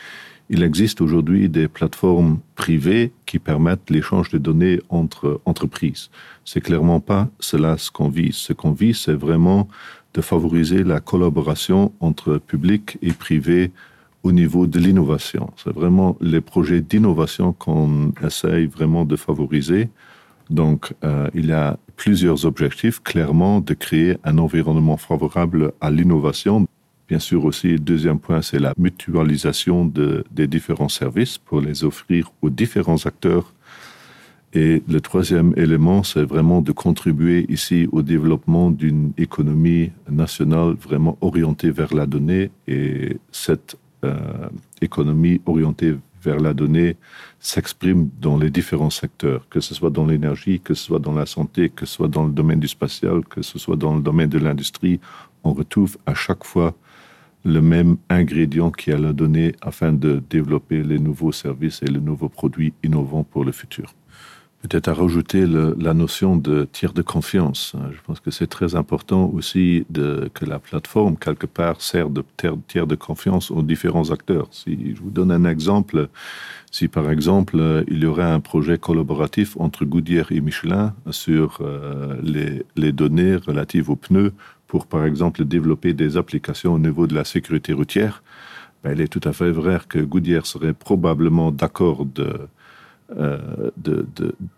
Il 0.50 0.62
existe 0.62 1.00
aujourd'hui 1.00 1.48
des 1.48 1.68
plateformes 1.68 2.40
privées 2.56 3.12
qui 3.26 3.38
permettent 3.38 3.90
l'échange 3.90 4.30
de 4.30 4.38
données 4.38 4.80
entre 4.88 5.40
entreprises. 5.44 6.10
C'est 6.44 6.62
clairement 6.62 7.00
pas 7.00 7.28
cela 7.38 7.76
ce 7.76 7.90
qu'on 7.90 8.08
vise. 8.08 8.36
Ce 8.36 8.52
qu'on 8.54 8.72
vise, 8.72 8.98
c'est 8.98 9.14
vraiment 9.14 9.68
de 10.14 10.22
favoriser 10.22 10.84
la 10.84 11.00
collaboration 11.00 11.92
entre 12.00 12.38
public 12.38 12.98
et 13.02 13.12
privé 13.12 13.70
au 14.22 14.32
niveau 14.32 14.66
de 14.66 14.78
l'innovation. 14.78 15.50
C'est 15.62 15.72
vraiment 15.72 16.16
les 16.20 16.40
projets 16.40 16.80
d'innovation 16.80 17.52
qu'on 17.52 18.12
essaye 18.26 18.66
vraiment 18.66 19.04
de 19.04 19.16
favoriser. 19.16 19.90
Donc, 20.50 20.94
euh, 21.04 21.28
il 21.34 21.46
y 21.46 21.52
a 21.52 21.78
plusieurs 21.96 22.46
objectifs, 22.46 23.00
clairement, 23.02 23.60
de 23.60 23.74
créer 23.74 24.16
un 24.24 24.38
environnement 24.38 24.96
favorable 24.96 25.72
à 25.80 25.90
l'innovation. 25.90 26.66
Bien 27.08 27.18
sûr 27.18 27.44
aussi, 27.44 27.76
deuxième 27.76 28.18
point, 28.18 28.42
c'est 28.42 28.58
la 28.58 28.72
mutualisation 28.78 29.84
de, 29.84 30.24
des 30.30 30.46
différents 30.46 30.88
services 30.88 31.38
pour 31.38 31.60
les 31.60 31.84
offrir 31.84 32.32
aux 32.42 32.50
différents 32.50 33.04
acteurs. 33.06 33.52
Et 34.54 34.82
le 34.88 35.00
troisième 35.00 35.52
élément, 35.56 36.02
c'est 36.02 36.22
vraiment 36.22 36.62
de 36.62 36.72
contribuer 36.72 37.44
ici 37.50 37.86
au 37.92 38.00
développement 38.02 38.70
d'une 38.70 39.12
économie 39.18 39.90
nationale 40.10 40.74
vraiment 40.74 41.18
orientée 41.20 41.70
vers 41.70 41.94
la 41.94 42.06
donnée. 42.06 42.50
Et 42.66 43.18
cette 43.30 43.76
euh, 44.04 44.48
économie 44.80 45.40
orientée 45.44 45.96
vers 46.22 46.38
la 46.38 46.54
donnée 46.54 46.96
s'exprime 47.40 48.08
dans 48.20 48.37
les 48.37 48.50
différents 48.50 48.90
secteurs, 48.90 49.48
que 49.48 49.60
ce 49.60 49.75
soit 49.75 49.90
dans 49.90 50.06
l'énergie, 50.06 50.60
que 50.60 50.75
ce 50.75 50.84
soit 50.84 50.98
dans 50.98 51.12
la 51.12 51.26
santé, 51.26 51.68
que 51.68 51.87
ce 51.87 51.94
soit 51.94 52.08
dans 52.08 52.25
le 52.25 52.32
domaine 52.32 52.60
du 52.60 52.68
spatial, 52.68 53.25
que 53.25 53.42
ce 53.42 53.58
soit 53.58 53.76
dans 53.76 53.94
le 53.94 54.02
domaine 54.02 54.28
de 54.28 54.38
l'industrie. 54.38 55.00
On 55.44 55.52
retrouve 55.52 55.96
à 56.06 56.14
chaque 56.14 56.44
fois 56.44 56.75
le 57.44 57.60
même 57.60 57.96
ingrédient 58.08 58.70
qui 58.70 58.92
a 58.92 58.98
la 58.98 59.12
donnée 59.12 59.54
afin 59.60 59.92
de 59.92 60.22
développer 60.28 60.82
les 60.82 60.98
nouveaux 60.98 61.32
services 61.32 61.82
et 61.82 61.87
les 61.87 62.00
nouveaux 62.00 62.28
produits 62.28 62.72
innovants 62.82 63.25
pour 63.25 63.44
le 63.44 63.52
futur 63.52 63.94
peut-être 64.62 64.88
à 64.88 64.94
rajouter 64.94 65.46
la 65.46 65.94
notion 65.94 66.36
de 66.36 66.66
tiers 66.72 66.92
de 66.92 67.02
confiance. 67.02 67.74
Je 67.92 67.98
pense 68.04 68.18
que 68.18 68.30
c'est 68.30 68.48
très 68.48 68.74
important 68.74 69.30
aussi 69.32 69.86
que 69.92 70.44
la 70.44 70.58
plateforme, 70.58 71.16
quelque 71.16 71.46
part, 71.46 71.80
sert 71.80 72.10
de 72.10 72.24
tiers 72.66 72.86
de 72.86 72.96
confiance 72.96 73.50
aux 73.50 73.62
différents 73.62 74.10
acteurs. 74.10 74.48
Si 74.50 74.94
je 74.96 75.00
vous 75.00 75.10
donne 75.10 75.30
un 75.30 75.44
exemple, 75.44 76.08
si 76.72 76.88
par 76.88 77.10
exemple 77.10 77.84
il 77.88 78.02
y 78.02 78.06
aurait 78.06 78.24
un 78.24 78.40
projet 78.40 78.78
collaboratif 78.78 79.56
entre 79.58 79.84
Goodyear 79.84 80.32
et 80.32 80.40
Michelin 80.40 80.94
sur 81.10 81.58
euh, 81.60 82.16
les, 82.22 82.64
les 82.76 82.92
données 82.92 83.36
relatives 83.36 83.90
aux 83.90 83.96
pneus 83.96 84.32
pour 84.66 84.86
par 84.86 85.04
exemple 85.04 85.44
développer 85.44 85.94
des 85.94 86.16
applications 86.16 86.74
au 86.74 86.78
niveau 86.78 87.06
de 87.06 87.14
la 87.14 87.24
sécurité 87.24 87.72
routière, 87.72 88.22
ben, 88.84 88.92
il 88.92 89.00
est 89.00 89.08
tout 89.08 89.20
à 89.24 89.32
fait 89.32 89.50
vrai 89.50 89.80
que 89.88 89.98
Goodyear 89.98 90.46
serait 90.46 90.74
probablement 90.74 91.50
d'accord 91.50 92.04
de 92.04 92.48
euh, 93.16 93.70
de, 93.78 94.06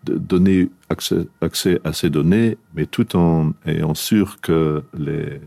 donner 0.03 0.69
accès, 0.89 1.27
accès 1.39 1.79
à 1.85 1.93
ces 1.93 2.09
données, 2.09 2.57
mais 2.75 2.85
tout 2.85 3.15
en 3.15 3.53
ayant 3.65 3.93
sûr 3.93 4.41
que 4.41 4.83
les, 4.97 5.39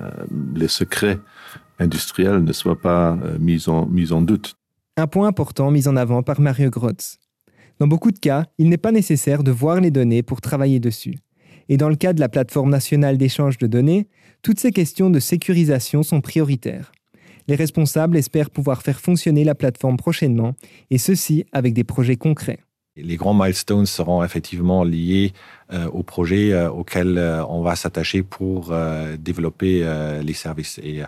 euh, 0.00 0.10
les 0.54 0.68
secrets 0.68 1.18
industriels 1.78 2.44
ne 2.44 2.52
soient 2.52 2.80
pas 2.80 3.12
euh, 3.24 3.38
mis, 3.38 3.66
en, 3.68 3.86
mis 3.86 4.12
en 4.12 4.20
doute. 4.20 4.54
Un 4.98 5.06
point 5.06 5.26
important 5.26 5.70
mis 5.70 5.88
en 5.88 5.96
avant 5.96 6.22
par 6.22 6.40
Mario 6.40 6.68
Grotz. 6.68 7.18
Dans 7.78 7.88
beaucoup 7.88 8.10
de 8.10 8.18
cas, 8.18 8.44
il 8.58 8.68
n'est 8.68 8.76
pas 8.76 8.92
nécessaire 8.92 9.42
de 9.42 9.50
voir 9.50 9.80
les 9.80 9.90
données 9.90 10.22
pour 10.22 10.42
travailler 10.42 10.80
dessus. 10.80 11.18
Et 11.70 11.78
dans 11.78 11.88
le 11.88 11.96
cas 11.96 12.12
de 12.12 12.20
la 12.20 12.28
plateforme 12.28 12.68
nationale 12.68 13.16
d'échange 13.16 13.56
de 13.56 13.66
données, 13.66 14.06
toutes 14.42 14.60
ces 14.60 14.72
questions 14.72 15.08
de 15.08 15.18
sécurisation 15.18 16.02
sont 16.02 16.20
prioritaires. 16.20 16.92
Les 17.48 17.56
responsables 17.56 18.16
espèrent 18.16 18.50
pouvoir 18.50 18.82
faire 18.82 19.00
fonctionner 19.00 19.44
la 19.44 19.54
plateforme 19.54 19.96
prochainement, 19.96 20.54
et 20.90 20.98
ceci 20.98 21.44
avec 21.52 21.74
des 21.74 21.84
projets 21.84 22.16
concrets. 22.16 22.58
Les 22.96 23.16
grands 23.16 23.32
milestones 23.32 23.86
seront 23.86 24.22
effectivement 24.22 24.84
liés 24.84 25.32
euh, 25.72 25.88
au 25.88 26.02
projet 26.02 26.52
euh, 26.52 26.68
auquel 26.68 27.16
euh, 27.16 27.42
on 27.46 27.62
va 27.62 27.74
s'attacher 27.74 28.22
pour 28.22 28.74
développer 29.18 29.82
les 30.22 30.32
services. 30.34 30.78
Et 30.82 31.02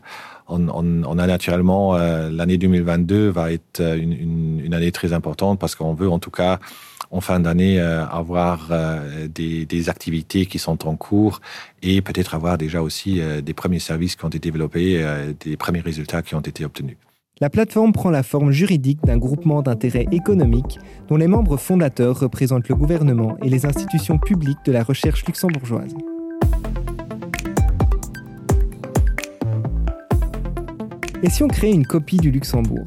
on, 0.48 1.18
a 1.18 1.26
naturellement 1.26 1.96
l'année 1.96 2.56
2022 2.56 3.28
va 3.28 3.52
être 3.52 3.80
une 3.80 4.72
année 4.72 4.92
très 4.92 5.12
importante 5.12 5.58
parce 5.58 5.74
qu'on 5.74 5.94
veut 5.94 6.08
en 6.08 6.18
tout 6.18 6.30
cas 6.30 6.58
en 7.14 7.20
fin 7.20 7.38
d'année 7.38 7.78
euh, 7.78 8.04
avoir 8.06 8.68
euh, 8.72 9.28
des, 9.28 9.88
activités 9.88 10.46
qui 10.46 10.58
sont 10.58 10.88
en 10.88 10.96
cours 10.96 11.40
et 11.82 12.02
peut-être 12.02 12.34
avoir 12.34 12.58
déjà 12.58 12.82
aussi 12.82 13.20
euh, 13.20 13.40
des 13.40 13.54
premiers 13.54 13.78
services 13.78 14.16
qui 14.16 14.24
ont 14.24 14.28
été 14.28 14.40
développés, 14.40 15.04
des 15.44 15.56
premiers 15.56 15.80
résultats 15.80 16.22
qui 16.22 16.34
ont 16.34 16.40
été 16.40 16.64
obtenus. 16.64 16.96
La 17.40 17.50
plateforme 17.50 17.92
prend 17.92 18.10
la 18.10 18.22
forme 18.22 18.50
juridique 18.50 18.98
d'un 19.04 19.18
groupement 19.18 19.62
d'intérêt 19.62 20.06
économique 20.10 20.78
dont 21.08 21.16
les 21.16 21.28
membres 21.28 21.56
fondateurs 21.56 22.18
représentent 22.18 22.68
le 22.68 22.74
gouvernement 22.74 23.36
et 23.42 23.48
les 23.48 23.66
institutions 23.66 24.18
publiques 24.18 24.64
de 24.64 24.72
la 24.72 24.82
recherche 24.82 25.24
luxembourgeoise. 25.26 25.94
Et 31.22 31.30
si 31.30 31.42
on 31.42 31.48
crée 31.48 31.70
une 31.70 31.86
copie 31.86 32.18
du 32.18 32.30
Luxembourg? 32.30 32.84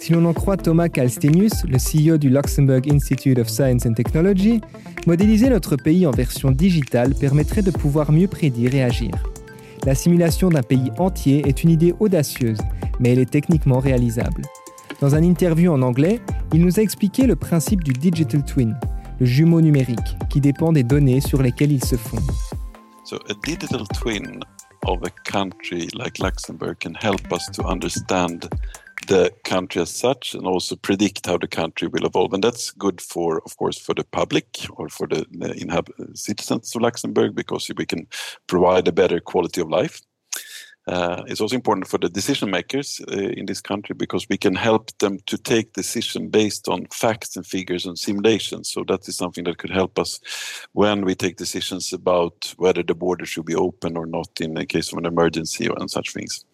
Si 0.00 0.14
l'on 0.14 0.24
en 0.24 0.32
croit 0.32 0.56
Thomas 0.56 0.88
Kalstenius, 0.88 1.64
le 1.64 1.76
CEO 1.76 2.16
du 2.16 2.30
Luxembourg 2.30 2.80
Institute 2.90 3.38
of 3.38 3.50
Science 3.50 3.84
and 3.84 3.92
Technology, 3.92 4.62
modéliser 5.06 5.50
notre 5.50 5.76
pays 5.76 6.06
en 6.06 6.10
version 6.10 6.50
digitale 6.50 7.14
permettrait 7.14 7.60
de 7.60 7.70
pouvoir 7.70 8.10
mieux 8.10 8.26
prédire 8.26 8.74
et 8.74 8.82
agir. 8.82 9.10
La 9.84 9.94
simulation 9.94 10.48
d'un 10.48 10.62
pays 10.62 10.90
entier 10.96 11.46
est 11.46 11.62
une 11.62 11.68
idée 11.68 11.94
audacieuse, 12.00 12.60
mais 12.98 13.10
elle 13.10 13.18
est 13.18 13.30
techniquement 13.30 13.78
réalisable. 13.78 14.40
Dans 15.02 15.14
un 15.14 15.22
interview 15.22 15.70
en 15.70 15.82
anglais, 15.82 16.18
il 16.54 16.62
nous 16.62 16.80
a 16.80 16.82
expliqué 16.82 17.26
le 17.26 17.36
principe 17.36 17.84
du 17.84 17.92
digital 17.92 18.42
twin, 18.42 18.80
le 19.18 19.26
jumeau 19.26 19.60
numérique, 19.60 20.16
qui 20.30 20.40
dépend 20.40 20.72
des 20.72 20.82
données 20.82 21.20
sur 21.20 21.42
lesquelles 21.42 21.72
il 21.72 21.84
se 21.84 21.96
fonde. 21.96 22.22
So 23.04 23.18
digital 23.44 23.86
twin 23.92 24.40
of 24.86 25.00
a 25.04 25.10
country 25.30 25.88
Luxembourg 26.18 26.76
can 26.80 26.94
help 26.94 27.20
us 27.32 27.50
to 27.52 27.66
understand 27.66 28.48
the 29.10 29.32
country 29.42 29.82
as 29.82 29.90
such 29.90 30.34
and 30.34 30.46
also 30.46 30.76
predict 30.76 31.26
how 31.26 31.36
the 31.36 31.48
country 31.48 31.88
will 31.88 32.06
evolve. 32.06 32.32
And 32.32 32.44
that's 32.44 32.70
good 32.70 33.00
for, 33.00 33.42
of 33.44 33.56
course, 33.56 33.76
for 33.76 33.92
the 33.92 34.04
public 34.04 34.46
or 34.76 34.88
for 34.88 35.08
the, 35.08 35.26
the 35.32 36.14
citizens 36.14 36.74
of 36.76 36.82
Luxembourg 36.82 37.34
because 37.34 37.68
we 37.76 37.86
can 37.86 38.06
provide 38.46 38.86
a 38.86 38.92
better 38.92 39.18
quality 39.18 39.60
of 39.60 39.68
life. 39.68 40.00
Uh, 40.90 41.22
it's 41.28 41.40
also 41.40 41.54
important 41.54 41.86
for 41.86 41.98
the 41.98 42.08
decision 42.08 42.50
makers 42.50 43.00
uh, 43.12 43.14
in 43.14 43.46
this 43.46 43.60
country 43.60 43.94
because 43.94 44.28
we 44.28 44.36
can 44.36 44.56
help 44.56 44.90
them 44.98 45.18
to 45.26 45.38
take 45.38 45.72
decision 45.72 46.28
based 46.28 46.68
on 46.68 46.84
facts 46.92 47.36
and 47.36 47.46
figures 47.46 47.86
and 47.86 47.96
simulations. 47.96 48.68
So 48.68 48.82
that 48.88 49.06
is 49.06 49.16
something 49.16 49.44
that 49.44 49.58
could 49.58 49.70
help 49.70 50.00
us 50.00 50.18
when 50.72 51.04
we 51.04 51.14
take 51.14 51.36
decisions 51.36 51.92
about 51.92 52.52
whether 52.56 52.82
the 52.82 52.96
border 52.96 53.24
should 53.24 53.46
be 53.46 53.54
open 53.54 53.96
or 53.96 54.04
not 54.04 54.40
in 54.40 54.54
the 54.54 54.66
case 54.66 54.90
of 54.90 54.98
an 54.98 55.06
emergency 55.06 55.68
and 55.78 55.88
such 55.88 56.12
things. 56.12 56.44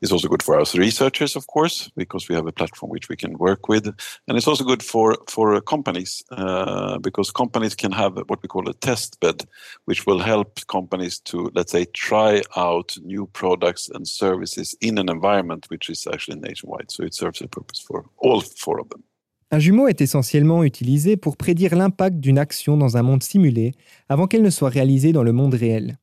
It's 0.00 0.12
also 0.12 0.28
good 0.28 0.44
for 0.44 0.60
us 0.60 0.76
researchers, 0.76 1.34
of 1.34 1.48
course, 1.48 1.90
because 1.96 2.28
we 2.28 2.36
have 2.36 2.46
a 2.46 2.52
platform 2.52 2.90
which 2.90 3.08
we 3.08 3.16
can 3.16 3.36
work 3.38 3.68
with, 3.68 3.86
and 4.28 4.36
it's 4.36 4.46
also 4.46 4.62
good 4.62 4.84
for 4.84 5.16
for 5.28 5.60
companies 5.60 6.22
uh, 6.30 6.98
because 6.98 7.32
companies 7.32 7.74
can 7.74 7.90
have 7.90 8.14
what 8.28 8.40
we 8.42 8.48
call 8.48 8.68
a 8.68 8.74
test 8.74 9.18
bed, 9.18 9.44
which 9.86 10.06
will 10.06 10.20
help 10.20 10.64
companies 10.68 11.18
to 11.20 11.50
let's 11.54 11.72
say 11.72 11.86
try 11.86 12.42
out 12.56 12.96
new 13.02 13.26
products 13.26 13.63
products 13.64 13.90
and 13.94 14.04
services 14.04 14.76
in 14.82 14.98
an 14.98 15.08
environment 15.08 15.66
which 15.70 15.88
is 15.88 16.06
actually 16.12 16.38
nationwide. 16.38 16.90
So 16.90 17.04
it 17.04 17.14
serves 17.14 17.42
a 17.42 17.48
purpose 17.48 17.80
for 17.80 18.04
all 18.18 18.42
four 18.56 18.80
of 18.80 18.88
them. 18.88 19.02
Un 19.50 19.58
jumeau 19.60 19.86
est 19.88 20.00
essentiellement 20.00 20.64
utilisé 20.64 21.16
pour 21.16 21.36
prédire 21.36 21.76
l'impact 21.76 22.18
d'une 22.18 22.38
action 22.38 22.76
dans 22.76 22.96
un 22.96 23.02
monde 23.02 23.22
simulé 23.22 23.72
avant 24.08 24.26
qu'elle 24.26 24.42
ne 24.42 24.50
soit 24.50 24.70
réalisée 24.70 25.12
dans 25.12 25.22
le 25.22 25.32
monde 25.32 25.54
réel. 25.54 25.98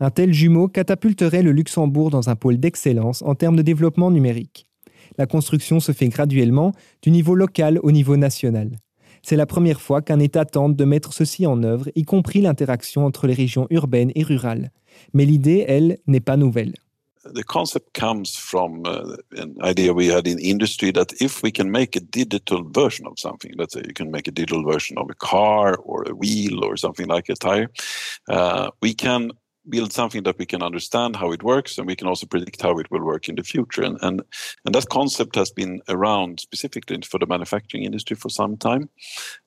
Un 0.00 0.10
tel 0.10 0.32
jumeau 0.32 0.68
catapulterait 0.68 1.42
le 1.42 1.52
Luxembourg 1.52 2.10
dans 2.10 2.28
un 2.28 2.36
pôle 2.36 2.58
d'excellence 2.58 3.22
en 3.22 3.34
termes 3.34 3.56
de 3.56 3.62
développement 3.62 4.10
numérique. 4.10 4.66
La 5.18 5.26
construction 5.26 5.80
se 5.80 5.92
fait 5.92 6.08
graduellement 6.08 6.72
du 7.02 7.10
niveau 7.10 7.34
local 7.34 7.78
au 7.82 7.90
niveau 7.90 8.16
national. 8.16 8.70
C'est 9.22 9.36
la 9.36 9.46
première 9.46 9.80
fois 9.80 10.02
qu'un 10.02 10.18
État 10.18 10.44
tente 10.44 10.76
de 10.76 10.84
mettre 10.84 11.12
ceci 11.12 11.46
en 11.46 11.62
œuvre, 11.62 11.88
y 11.94 12.04
compris 12.04 12.40
l'interaction 12.40 13.04
entre 13.04 13.26
les 13.26 13.34
régions 13.34 13.66
urbaines 13.70 14.12
et 14.14 14.22
rurales. 14.22 14.72
Mais 15.12 15.24
l'idée, 15.24 15.64
elle, 15.68 15.98
n'est 16.06 16.20
pas 16.20 16.36
nouvelle. 16.36 16.74
The 17.24 17.44
concept 17.44 17.92
comes 17.94 18.36
from 18.36 18.82
uh, 18.86 19.16
an 19.32 19.56
idea 19.62 19.92
we 19.92 20.06
had 20.06 20.26
in 20.26 20.38
industry 20.38 20.90
that 20.92 21.12
if 21.20 21.42
we 21.42 21.50
can 21.50 21.70
make 21.70 21.94
a 21.94 22.00
digital 22.00 22.64
version 22.70 23.06
of 23.06 23.18
something, 23.18 23.52
let's 23.56 23.74
say 23.74 23.82
you 23.86 23.94
can 23.94 24.10
make 24.10 24.26
a 24.26 24.32
digital 24.32 24.64
version 24.64 24.96
of 24.98 25.10
a 25.10 25.14
car 25.14 25.76
or 25.76 26.04
a 26.08 26.14
wheel 26.14 26.64
or 26.64 26.76
something 26.76 27.06
like 27.06 27.28
a 27.28 27.34
tire, 27.34 27.70
uh, 28.28 28.70
we 28.80 28.94
can 28.94 29.32
build 29.68 29.92
something 29.92 30.22
that 30.22 30.38
we 30.38 30.46
can 30.46 30.62
understand 30.62 31.14
how 31.14 31.30
it 31.32 31.42
works 31.42 31.76
and 31.76 31.86
we 31.86 31.94
can 31.94 32.08
also 32.08 32.26
predict 32.26 32.62
how 32.62 32.78
it 32.78 32.90
will 32.90 33.04
work 33.04 33.28
in 33.28 33.36
the 33.36 33.42
future. 33.42 33.82
And 33.82 33.98
and, 34.00 34.22
and 34.64 34.74
that 34.74 34.88
concept 34.88 35.36
has 35.36 35.50
been 35.50 35.82
around 35.88 36.40
specifically 36.40 36.98
for 37.02 37.18
the 37.18 37.26
manufacturing 37.26 37.84
industry 37.84 38.16
for 38.16 38.30
some 38.30 38.56
time 38.56 38.88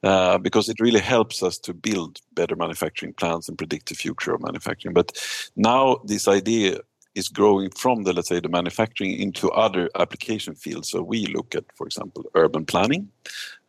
uh, 0.03 0.37
because 0.37 0.69
it 0.69 0.79
really 0.79 0.99
helps 0.99 1.41
us 1.41 1.57
to 1.59 1.73
build 1.73 2.19
better 2.33 2.55
manufacturing 2.55 3.13
plans 3.13 3.49
and 3.49 3.57
predict 3.57 3.89
the 3.89 3.95
future 3.95 4.33
of 4.33 4.41
manufacturing. 4.41 4.93
But 4.93 5.11
now 5.55 5.97
this 6.05 6.27
idea 6.27 6.79
is 7.15 7.29
growing 7.29 7.69
from 7.71 8.03
the 8.03 8.13
let's 8.13 8.29
say 8.29 8.39
the 8.39 8.49
manufacturing 8.49 9.13
into 9.13 9.49
other 9.51 9.89
application 9.95 10.55
fields. 10.55 10.89
So 10.89 11.01
we 11.01 11.25
look 11.27 11.55
at, 11.55 11.65
for 11.75 11.85
example, 11.85 12.25
urban 12.35 12.65
planning. 12.65 13.09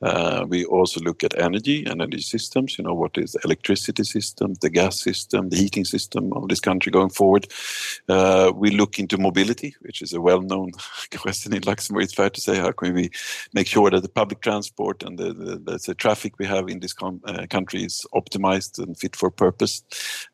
Uh, 0.04 0.44
we 0.46 0.64
also 0.66 1.00
look 1.00 1.24
at 1.24 1.38
energy, 1.38 1.84
and 1.86 2.02
energy 2.02 2.20
systems. 2.20 2.78
You 2.78 2.84
know 2.84 2.94
what 2.94 3.16
is 3.16 3.32
the 3.32 3.40
electricity 3.44 4.04
system, 4.04 4.54
the 4.60 4.70
gas 4.70 5.00
system, 5.00 5.48
the 5.48 5.56
heating 5.56 5.84
system 5.84 6.32
of 6.34 6.48
this 6.48 6.60
country 6.60 6.92
going 6.92 7.08
forward. 7.08 7.46
Uh, 8.08 8.52
we 8.54 8.70
look 8.70 8.98
into 8.98 9.16
mobility, 9.18 9.74
which 9.80 10.02
is 10.02 10.12
a 10.12 10.20
well-known 10.20 10.72
question 11.16 11.54
in 11.54 11.62
Luxembourg. 11.62 12.04
It's 12.04 12.14
fair 12.14 12.30
to 12.30 12.40
say 12.40 12.56
how 12.56 12.72
can 12.72 12.94
we 12.94 13.10
make 13.54 13.66
sure 13.66 13.90
that 13.90 14.02
the 14.02 14.08
public 14.08 14.40
transport 14.42 15.02
and 15.02 15.18
the, 15.18 15.32
the, 15.32 15.78
the 15.86 15.94
traffic 15.94 16.38
we 16.38 16.46
have 16.46 16.68
in 16.68 16.80
this 16.80 16.94
uh, 17.02 17.46
country 17.48 17.84
is 17.84 18.06
optimized 18.14 18.78
and 18.78 18.98
fit 18.98 19.16
for 19.16 19.30
purpose. 19.30 19.82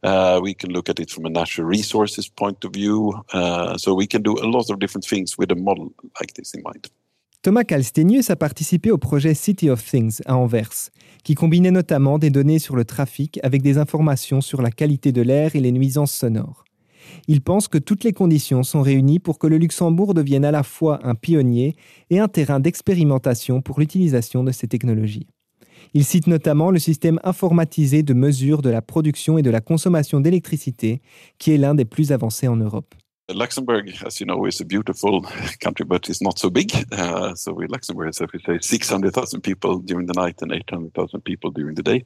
Uh, 0.03 0.41
we 0.43 0.53
can 0.55 0.73
look 0.73 0.89
at 0.89 1.01
it 1.01 1.11
from 1.11 1.27
a 1.27 1.31
natural 1.31 1.67
resources 1.67 2.29
point 2.29 2.65
of 2.65 2.73
view. 2.73 3.15
Uh, 3.33 3.79
so 3.79 3.95
we 3.95 4.07
can 4.07 4.23
do 4.23 4.37
a 4.39 4.51
lot 4.51 4.71
of 4.71 4.79
different 4.79 5.05
things 5.05 5.39
with 5.39 5.51
a 5.53 5.57
model 5.57 5.93
like 6.21 6.35
this 6.35 6.55
in 6.55 6.63
mind. 6.63 6.91
Thomas 7.43 7.65
Calstenius 7.65 8.29
a 8.29 8.37
participé 8.37 8.91
au 8.91 8.99
projet 8.99 9.33
City 9.33 9.71
of 9.71 9.83
Things 9.83 10.21
à 10.27 10.37
Anvers, 10.37 10.91
qui 11.25 11.35
combinait 11.35 11.71
notamment 11.71 12.19
des 12.19 12.29
données 12.29 12.59
sur 12.59 12.77
le 12.77 12.85
trafic 12.85 13.41
avec 13.43 13.63
des 13.63 13.79
informations 13.79 14.43
sur 14.43 14.61
la 14.61 14.71
qualité 14.71 15.11
de 15.11 15.23
l'air 15.23 15.57
et 15.57 15.61
les 15.61 15.73
nuisances 15.73 16.13
sonores. 16.13 16.67
Il 17.29 17.41
pense 17.41 17.67
que 17.67 17.79
toutes 17.79 18.05
les 18.05 18.13
conditions 18.13 18.63
sont 18.63 18.83
réunies 18.83 19.21
pour 19.21 19.39
que 19.39 19.47
le 19.47 19.57
Luxembourg 19.57 20.13
devienne 20.13 20.45
à 20.45 20.51
la 20.51 20.63
fois 20.63 20.99
un 21.03 21.15
pionnier 21.15 21.77
et 22.11 22.19
un 22.19 22.29
terrain 22.29 22.61
d'expérimentation 22.61 23.63
pour 23.63 23.81
l'utilisation 23.81 24.45
de 24.45 24.53
ces 24.53 24.69
technologies. 24.69 25.27
Il 25.95 26.05
cite 26.05 26.27
notamment 26.27 26.71
le 26.71 26.79
système 26.79 27.21
informatisé 27.25 28.03
de 28.03 28.13
mesure 28.13 28.61
de 28.61 28.69
la 28.69 28.83
production 28.83 29.39
et 29.39 29.43
de 29.43 29.49
la 29.49 29.63
consommation 29.63 30.21
d'électricité, 30.21 31.01
qui 31.39 31.53
est 31.53 31.59
l'un 31.59 31.75
des 31.75 31.87
plus 31.87 32.13
avancés 32.13 32.49
en 32.49 32.57
Europe. 32.57 32.95
Luxembourg, 33.35 33.93
as 34.05 34.21
you 34.21 34.27
know, 34.27 34.45
is 34.47 34.61
a 34.61 34.65
beautiful 34.65 35.23
country, 35.61 35.85
but 35.85 36.09
it's 36.09 36.23
not 36.23 36.39
so 36.39 36.51
big. 36.51 36.73
Uh, 36.93 37.35
so 37.35 37.53
we 37.53 37.67
Luxembourg 37.67 38.07
has, 38.07 38.21
if 38.21 38.33
we 38.33 38.41
say, 38.41 38.59
600,000 38.61 39.41
people 39.41 39.79
during 39.79 40.07
the 40.07 40.15
night 40.15 40.41
and 40.43 40.53
800,000 40.53 41.21
people 41.23 41.51
during 41.51 41.75
the 41.75 41.83
day. 41.83 42.05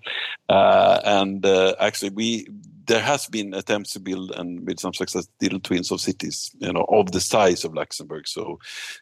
Uh, 0.49 1.01
and 1.05 1.45
uh, 1.45 1.75
actually, 1.81 2.11
we 2.11 2.47
there 2.87 3.01
has 3.01 3.27
been 3.27 3.55
attempts 3.55 3.93
to 3.93 4.01
build 4.01 4.31
and 4.33 4.67
with 4.67 4.81
some 4.81 4.95
success 4.95 5.29
digital 5.39 5.61
twins 5.61 5.91
of 5.91 6.01
cities 6.01 6.51
you 6.59 6.73
know 6.73 6.87
of 6.89 7.13
the 7.13 7.21
size 7.21 7.65
of 7.65 7.75
luxembourg. 7.75 8.27
So 8.27 8.59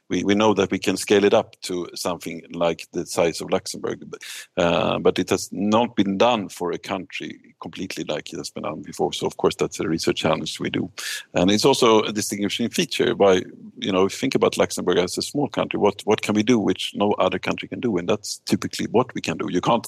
we, 0.08 0.24
we 0.24 0.34
know 0.34 0.54
that 0.54 0.70
we 0.70 0.78
can 0.78 0.96
scale 0.96 1.24
it 1.24 1.34
up 1.34 1.60
to 1.62 1.88
something 1.94 2.42
like 2.52 2.86
the 2.92 3.06
size 3.06 3.40
of 3.40 3.50
luxembourg 3.50 4.02
but, 4.06 4.22
uh, 4.56 4.98
but 4.98 5.18
it 5.18 5.30
has 5.30 5.48
not 5.52 5.96
been 5.96 6.18
done 6.18 6.48
for 6.48 6.72
a 6.72 6.78
country 6.78 7.54
completely 7.60 8.04
like 8.04 8.32
it 8.32 8.36
has 8.36 8.50
been 8.50 8.64
done 8.64 8.82
before. 8.82 9.12
So 9.12 9.26
of 9.26 9.36
course 9.36 9.54
that's 9.54 9.80
a 9.80 9.88
research 9.88 10.20
challenge 10.20 10.60
we 10.60 10.70
do. 10.70 10.90
And 11.34 11.50
it's 11.50 11.64
also 11.64 12.02
a 12.02 12.12
distinguishing 12.12 12.68
feature 12.68 13.14
by 13.14 13.42
you 13.78 13.92
know 13.92 14.08
think 14.08 14.34
about 14.34 14.58
luxembourg 14.58 14.98
as 14.98 15.18
a 15.18 15.22
small 15.22 15.48
country 15.48 15.78
what 15.78 16.02
what 16.04 16.22
can 16.22 16.34
we 16.34 16.42
do 16.42 16.58
which 16.58 16.92
no 16.94 17.12
other 17.12 17.38
country 17.38 17.68
can 17.68 17.80
do? 17.80 17.96
And 17.96 18.08
that's 18.08 18.38
typically 18.46 18.86
what 18.86 19.14
we 19.14 19.20
can 19.20 19.38
do. 19.38 19.48
You 19.50 19.60
can't 19.60 19.86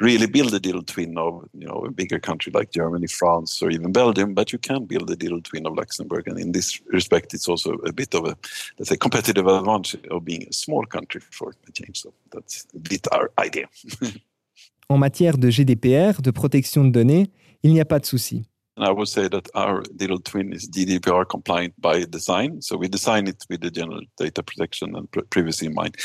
really 0.00 0.26
build 0.26 0.54
a 0.54 0.60
digital 0.60 0.82
twin 0.82 1.16
of 1.18 1.48
you 1.52 1.66
know 1.66 1.84
a 1.86 1.90
bigger 1.90 2.18
country 2.18 2.52
like 2.52 2.70
germany 2.70 3.06
france 3.06 3.29
France 3.30 3.62
or 3.62 3.70
even 3.70 3.92
Belgium, 3.92 4.34
but 4.34 4.52
you 4.52 4.58
can 4.58 4.86
build 4.86 5.10
a 5.10 5.16
digital 5.16 5.42
twin 5.42 5.66
of 5.66 5.74
Luxembourg. 5.74 6.28
And 6.28 6.38
in 6.38 6.52
this 6.52 6.80
respect, 6.92 7.34
it's 7.34 7.48
also 7.48 7.70
a 7.86 7.92
bit 7.92 8.14
of 8.14 8.24
a, 8.24 8.34
let's 8.78 8.88
say, 8.90 8.96
competitive 8.96 9.46
advantage 9.46 10.06
of 10.10 10.24
being 10.24 10.42
a 10.48 10.52
small 10.52 10.84
country 10.86 11.20
for 11.30 11.48
a 11.68 11.72
change. 11.72 11.96
So 12.02 12.12
that's 12.32 12.66
a 12.74 12.78
bit 12.78 13.06
our 13.12 13.30
idea. 13.38 13.66
en 14.88 14.98
matière 14.98 15.38
de 15.38 15.50
GDPR, 15.50 16.20
de 16.20 16.32
protection 16.32 16.84
de 16.84 16.90
données, 16.90 17.30
il 17.62 17.72
n'y 17.72 17.80
a 17.80 17.84
pas 17.84 18.00
de 18.00 18.06
souci. 18.06 18.44
And 18.76 18.88
I 18.88 18.92
would 18.92 19.08
say 19.08 19.28
that 19.28 19.48
our 19.54 19.82
digital 19.94 20.20
twin 20.20 20.52
is 20.52 20.68
GDPR 20.68 21.28
compliant 21.28 21.74
by 21.78 22.04
design. 22.04 22.62
So 22.62 22.76
we 22.78 22.88
design 22.88 23.26
it 23.26 23.44
with 23.50 23.60
the 23.60 23.70
general 23.70 24.00
data 24.16 24.42
protection 24.42 24.96
and 24.96 25.06
privacy 25.30 25.66
in 25.66 25.74
mind. 25.74 25.96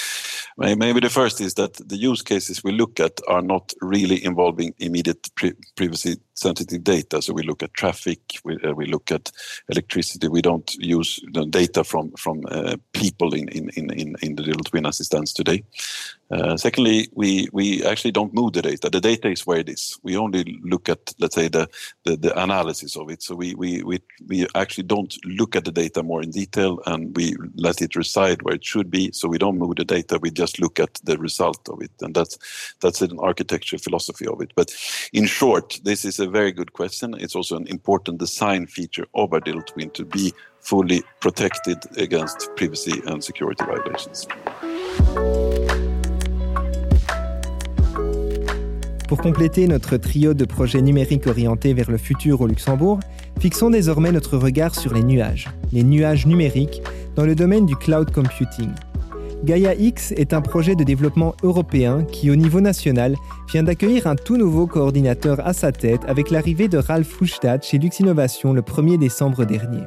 Maybe 0.58 1.00
the 1.00 1.10
first 1.10 1.40
is 1.42 1.54
that 1.54 1.74
the 1.76 1.96
use 1.96 2.22
cases 2.22 2.64
we 2.64 2.72
look 2.72 3.00
at 3.00 3.22
are 3.28 3.42
not 3.42 3.74
really 3.82 4.24
involving 4.26 4.74
immediate 4.80 5.30
privacy 5.76 6.18
sensitive 6.36 6.84
data. 6.84 7.22
So 7.22 7.34
we 7.34 7.44
look 7.44 7.64
at 7.64 7.74
traffic, 7.74 8.20
we, 8.44 8.58
uh, 8.64 8.74
we 8.74 8.86
look 8.86 9.12
at 9.12 9.32
electricity. 9.70 10.28
We 10.28 10.42
don't 10.42 10.74
use 10.76 11.20
the 11.34 11.46
data 11.46 11.84
from 11.84 12.12
from 12.12 12.44
uh, 12.50 12.78
people 12.94 13.34
in, 13.34 13.50
in, 13.50 13.70
in, 13.76 14.16
in 14.22 14.36
the 14.36 14.44
digital 14.44 14.64
twin 14.64 14.86
assistance 14.86 15.34
today. 15.34 15.64
Uh, 16.32 16.58
secondly, 16.58 17.08
we, 17.14 17.48
we 17.54 17.86
actually 17.86 18.12
don't 18.12 18.34
move 18.34 18.54
the 18.54 18.62
data. 18.62 18.90
The 18.90 19.00
data 19.00 19.30
is 19.30 19.46
where 19.46 19.60
it 19.60 19.70
is. 19.70 20.00
We 20.02 20.18
only 20.18 20.60
look 20.64 20.90
at, 20.90 21.14
let's 21.20 21.36
say, 21.36 21.50
the, 21.50 21.70
the, 22.04 22.18
the 22.18 22.42
analysis 22.42 22.98
of 22.98 23.12
it. 23.12 23.22
So 23.22 23.36
we, 23.36 23.54
we, 23.54 23.84
we, 23.84 24.02
we 24.28 24.48
actually 24.56 24.86
don't 24.86 25.16
look 25.24 25.56
at 25.56 25.66
the 25.66 25.72
data 25.72 26.02
more 26.02 26.24
in 26.24 26.32
detail 26.32 26.80
and 26.88 27.16
we 27.16 27.36
let 27.56 27.80
it 27.80 27.96
reside 27.96 28.42
where 28.42 28.56
it 28.56 28.66
should 28.66 28.90
be. 28.90 29.12
So 29.12 29.28
we 29.28 29.38
don't 29.38 29.60
move 29.60 29.76
the 29.76 29.86
data. 29.86 30.18
We 30.20 30.32
just 30.32 30.60
look 30.60 30.80
at 30.80 31.00
the 31.04 31.18
result 31.20 31.70
of 31.70 31.80
it. 31.84 31.92
And 32.02 32.16
that's, 32.16 32.40
that's 32.82 33.04
an 33.04 33.20
architecture 33.20 33.78
philosophy 33.78 34.26
of 34.26 34.42
it. 34.42 34.52
But 34.56 34.76
in 35.14 35.28
short, 35.28 35.80
this 35.84 36.06
is 36.06 36.20
a 36.20 36.25
very 36.28 36.52
good 36.52 36.72
question. 36.72 37.16
It's 37.20 37.36
also 37.36 37.58
an 37.58 37.68
important 37.68 38.20
design 38.20 38.68
feature 38.68 39.06
of 39.14 39.34
a 39.34 39.40
digital 39.40 39.64
twin 39.64 39.90
to 39.92 40.06
be 40.06 40.34
fully 40.60 41.04
protected 41.20 41.78
against 41.98 42.50
privacy 42.56 43.02
and 43.08 43.22
security 43.22 43.64
violations. 43.66 44.28
Pour 49.08 49.20
compléter 49.20 49.68
notre 49.68 49.98
trio 49.98 50.34
de 50.34 50.46
projets 50.46 50.82
numériques 50.82 51.28
orientés 51.28 51.74
vers 51.74 51.92
le 51.92 51.98
futur 51.98 52.42
au 52.42 52.48
Luxembourg, 52.48 53.00
fixons 53.40 53.70
désormais 53.70 54.12
notre 54.12 54.38
regard 54.38 54.74
sur 54.74 54.94
les 54.94 55.04
nuages, 55.04 55.48
les 55.72 55.84
nuages 55.84 56.26
numériques 56.26 56.82
dans 57.16 57.26
le 57.26 57.36
domaine 57.36 57.68
du 57.68 57.76
cloud 57.76 58.12
computing. 58.12 58.72
Gaia 59.44 59.76
X 59.76 60.12
est 60.14 60.34
un 60.34 60.42
projet 60.42 60.76
de 60.76 60.84
développement 60.84 61.36
européen 61.44 62.04
qui, 62.04 62.32
au 62.32 62.36
niveau 62.36 62.62
national, 62.62 63.16
vient 63.52 63.64
d'accueillir 63.64 64.08
un 64.08 64.16
tout 64.16 64.38
nouveau 64.38 64.66
coordinateur 64.66 65.46
à 65.46 65.54
sa 65.54 65.72
tête 65.72 66.02
avec 66.08 66.32
l'arrivée 66.32 66.68
de 66.68 66.78
Ralph 66.78 67.08
Fuchstadt 67.08 67.64
chez 67.64 67.78
Lux 67.78 68.00
Innovation 68.00 68.54
le 68.54 68.62
1er 68.62 68.98
décembre 68.98 69.46
dernier. 69.46 69.84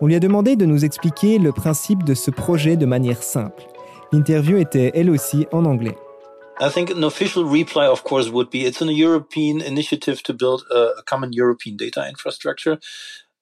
On 0.00 0.06
lui 0.06 0.14
a 0.14 0.20
demandé 0.20 0.56
de 0.56 0.66
nous 0.66 0.84
expliquer 0.84 1.38
le 1.38 1.52
principe 1.52 2.02
de 2.02 2.14
ce 2.14 2.30
projet 2.30 2.76
de 2.76 2.86
manière 2.86 3.22
simple. 3.22 3.62
L'interview 4.12 4.58
était 4.58 4.90
elle 4.94 5.10
aussi 5.10 5.46
en 5.52 5.64
anglais. 5.64 5.96
I 6.60 6.68
think 6.68 6.90
an 6.90 7.02
official 7.02 7.44
reply, 7.44 7.86
of 7.86 8.04
course, 8.04 8.28
would 8.28 8.50
be 8.50 8.66
it's 8.66 8.82
a 8.82 8.92
European 8.92 9.60
initiative 9.60 10.22
to 10.22 10.34
build 10.34 10.62
a 10.70 11.02
common 11.06 11.32
European 11.32 11.76
data 11.76 12.06
infrastructure. 12.08 12.78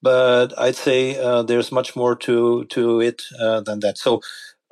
But 0.03 0.55
I'd 0.57 0.76
say 0.76 1.18
uh, 1.18 1.42
there's 1.42 1.72
much 1.72 1.94
more 1.96 2.14
to 2.16 2.64
to 2.66 3.00
it 3.00 3.22
uh, 3.38 3.61
than 3.61 3.81
that. 3.81 3.98
So, 3.98 4.20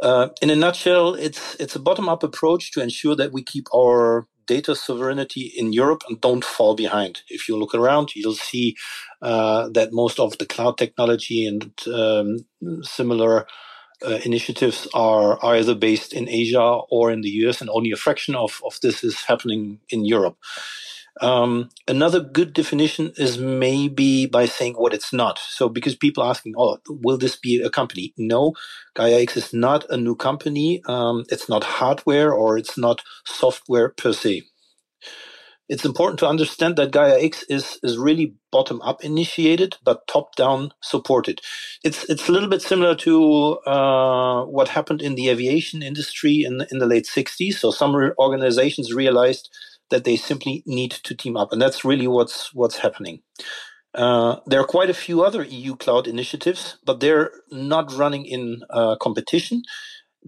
uh, 0.03 0.29
in 0.41 0.51
a 0.51 0.57
nutshell, 0.57 1.15
it's 1.15 1.57
it's 1.57 1.77
a 1.77 1.81
bottom-up 1.81 2.23
approach 2.23 2.73
to 2.73 2.83
ensure 2.83 3.17
that 3.17 3.33
we 3.33 3.43
keep 3.43 3.67
our 3.75 4.27
data 4.47 4.75
sovereignty 4.75 5.53
in 5.57 5.73
Europe 5.73 6.03
and 6.09 6.21
don't 6.21 6.45
fall 6.45 6.75
behind. 6.75 7.21
If 7.29 7.49
you 7.49 7.57
look 7.59 7.75
around, 7.75 8.17
you'll 8.17 8.35
see 8.35 8.77
uh, 9.21 9.69
that 9.75 9.93
most 9.93 10.19
of 10.19 10.39
the 10.39 10.47
cloud 10.47 10.79
technology 10.79 11.47
and 11.47 11.71
um, 11.95 12.39
similar 12.83 13.47
uh, 14.05 14.19
initiatives 14.25 14.89
are 14.95 15.45
either 15.45 15.75
based 15.75 16.13
in 16.13 16.29
Asia 16.29 16.81
or 16.91 17.11
in 17.11 17.21
the 17.21 17.31
US, 17.47 17.61
and 17.61 17.71
only 17.71 17.91
a 17.93 17.97
fraction 17.97 18.35
of, 18.35 18.61
of 18.65 18.79
this 18.81 19.05
is 19.05 19.23
happening 19.23 19.81
in 19.91 20.05
Europe. 20.05 20.37
Um, 21.21 21.71
another 21.87 22.21
good 22.21 22.53
definition 22.53 23.13
is 23.17 23.39
maybe 23.39 24.27
by 24.27 24.47
saying 24.47 24.75
what 24.75 24.95
it's 24.95 25.13
not. 25.13 25.39
So, 25.39 25.69
because 25.69 25.95
people 25.97 26.23
are 26.23 26.31
asking, 26.31 26.55
"Oh, 26.57 26.79
will 26.89 27.19
this 27.19 27.37
be 27.37 27.61
a 27.63 27.71
company?" 27.71 28.15
No, 28.17 28.53
Gaia 28.95 29.21
X 29.21 29.37
is 29.37 29.53
not 29.53 29.85
a 29.91 29.97
new 29.97 30.15
company. 30.17 30.83
Um, 30.87 31.25
it's 31.29 31.49
not 31.49 31.65
hardware 31.65 32.33
or 32.33 32.59
it's 32.59 32.79
not 32.79 33.03
software 33.25 33.91
per 33.91 34.13
se 34.13 34.43
it's 35.69 35.85
important 35.85 36.19
to 36.21 36.27
understand 36.27 36.77
that 36.77 36.93
Gaia 36.93 37.19
X 37.21 37.45
is, 37.49 37.79
is 37.83 37.99
really 37.99 38.35
bottom 38.51 38.81
up 38.83 39.05
initiated, 39.05 39.77
but 39.85 40.07
top 40.07 40.35
down 40.35 40.73
supported. 40.83 41.41
It's, 41.85 42.05
it's 42.05 42.29
a 42.29 42.33
little 42.33 42.49
bit 42.49 42.63
similar 42.63 42.95
to 42.97 43.59
uh, 43.67 44.45
what 44.47 44.69
happened 44.69 45.03
in 45.03 45.15
the 45.15 45.29
aviation 45.29 45.83
industry 45.83 46.43
in, 46.43 46.67
in 46.71 46.79
the 46.79 46.87
late 46.87 47.07
60s. 47.07 47.55
So 47.55 47.71
some 47.71 47.95
organizations 48.19 48.95
realized 48.95 49.51
that 49.90 50.05
they 50.05 50.16
simply 50.16 50.62
need 50.66 50.90
to 50.90 51.14
team 51.14 51.37
up. 51.37 51.53
And 51.53 51.61
that's 51.61 51.85
really 51.85 52.07
what's, 52.07 52.55
what's 52.55 52.79
happening. 52.79 53.22
Uh, 53.94 54.37
there 54.46 54.61
are 54.61 54.66
quite 54.66 54.90
a 54.90 54.94
few 54.94 55.22
other 55.22 55.44
EU 55.44 55.74
cloud 55.74 56.07
initiatives, 56.07 56.79
but 56.85 57.01
they're 57.01 57.31
not 57.51 57.92
running 57.92 58.27
in 58.27 58.62
uh, 58.70 58.96
competition 58.96 59.62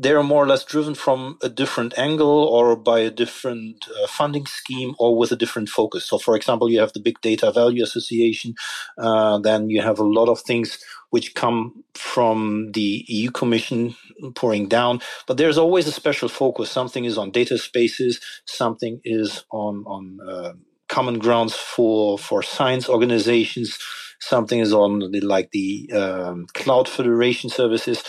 they're 0.00 0.22
more 0.22 0.44
or 0.44 0.46
less 0.46 0.64
driven 0.64 0.94
from 0.94 1.38
a 1.42 1.48
different 1.48 1.98
angle 1.98 2.44
or 2.44 2.76
by 2.76 3.00
a 3.00 3.10
different 3.10 3.86
uh, 3.88 4.06
funding 4.06 4.46
scheme 4.46 4.94
or 4.98 5.16
with 5.16 5.32
a 5.32 5.36
different 5.36 5.68
focus. 5.68 6.04
So, 6.04 6.18
for 6.18 6.36
example, 6.36 6.70
you 6.70 6.80
have 6.80 6.92
the 6.92 7.00
Big 7.00 7.20
Data 7.20 7.52
Value 7.52 7.82
Association, 7.82 8.54
uh, 8.98 9.38
then 9.38 9.68
you 9.68 9.82
have 9.82 9.98
a 9.98 10.04
lot 10.04 10.28
of 10.28 10.40
things 10.40 10.78
which 11.10 11.34
come 11.34 11.84
from 11.94 12.72
the 12.72 13.04
EU 13.08 13.30
Commission 13.30 13.94
pouring 14.34 14.68
down, 14.68 15.00
but 15.26 15.36
there's 15.36 15.58
always 15.58 15.86
a 15.86 15.92
special 15.92 16.28
focus. 16.28 16.70
Something 16.70 17.04
is 17.04 17.18
on 17.18 17.30
data 17.30 17.58
spaces, 17.58 18.20
something 18.46 19.00
is 19.04 19.44
on 19.50 19.84
on 19.86 20.18
uh, 20.28 20.52
common 20.88 21.18
grounds 21.18 21.54
for 21.54 22.18
for 22.18 22.42
science 22.42 22.88
organizations, 22.88 23.78
something 24.20 24.60
is 24.60 24.72
on 24.72 25.10
the, 25.12 25.20
like 25.20 25.50
the 25.52 25.90
um, 25.92 26.46
cloud 26.54 26.88
federation 26.88 27.50
services. 27.50 28.02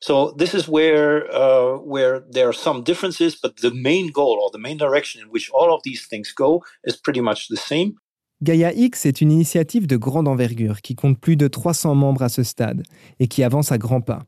So 0.00 0.32
this 0.32 0.52
is 0.52 0.66
where 0.66 1.32
uh, 1.32 1.78
where 1.78 2.24
there 2.28 2.48
are 2.48 2.52
some 2.52 2.82
differences, 2.82 3.36
but 3.36 3.58
the 3.58 3.72
main 3.72 4.10
goal 4.10 4.40
or 4.42 4.50
the 4.50 4.58
main 4.58 4.76
direction 4.76 5.20
in 5.22 5.28
which 5.28 5.50
all 5.50 5.72
of 5.72 5.82
these 5.84 6.06
things 6.06 6.32
go 6.32 6.64
is 6.84 6.96
pretty 6.96 7.20
much 7.20 7.48
the 7.48 7.56
same. 7.56 7.98
Gaia 8.42 8.72
X 8.72 9.06
est 9.06 9.20
une 9.20 9.32
initiative 9.32 9.86
de 9.86 9.96
grande 9.96 10.28
envergure 10.28 10.80
qui 10.80 10.94
compte 10.94 11.18
plus 11.18 11.36
de 11.36 11.48
300 11.48 11.94
membres 11.94 12.22
à 12.22 12.28
ce 12.28 12.42
stade 12.42 12.82
et 13.20 13.28
qui 13.28 13.42
avance 13.42 13.72
à 13.72 13.78
grands 13.78 14.00
pas. 14.00 14.24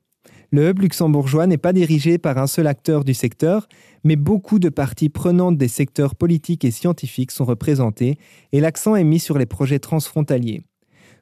Le 0.50 0.68
hub 0.68 0.78
luxembourgeois 0.78 1.46
n'est 1.46 1.58
pas 1.58 1.72
dirigé 1.72 2.18
par 2.18 2.38
un 2.38 2.46
seul 2.46 2.66
acteur 2.68 3.04
du 3.04 3.12
secteur, 3.12 3.68
mais 4.04 4.16
beaucoup 4.16 4.58
de 4.58 4.68
parties 4.68 5.08
prenantes 5.08 5.58
des 5.58 5.68
secteurs 5.68 6.14
politiques 6.14 6.64
et 6.64 6.70
scientifiques 6.70 7.32
sont 7.32 7.44
représentées 7.44 8.18
et 8.52 8.60
l'accent 8.60 8.94
est 8.94 9.04
mis 9.04 9.18
sur 9.18 9.36
les 9.36 9.46
projets 9.46 9.80
transfrontaliers. 9.80 10.62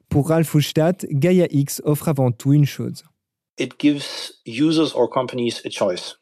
Pour 0.07 0.29
Ralph 0.29 0.53
Hustadt, 0.53 1.07
Gaia 1.09 1.47
X 1.49 1.81
offre 1.85 2.09
avant 2.09 2.31
tout 2.31 2.53
une 2.53 2.65
chose 2.65 3.03
it 3.57 3.77
gives 3.79 4.33
users 4.45 4.93
or 4.93 5.07
companies 5.07 5.61
a 5.65 5.69
choice. 5.69 6.15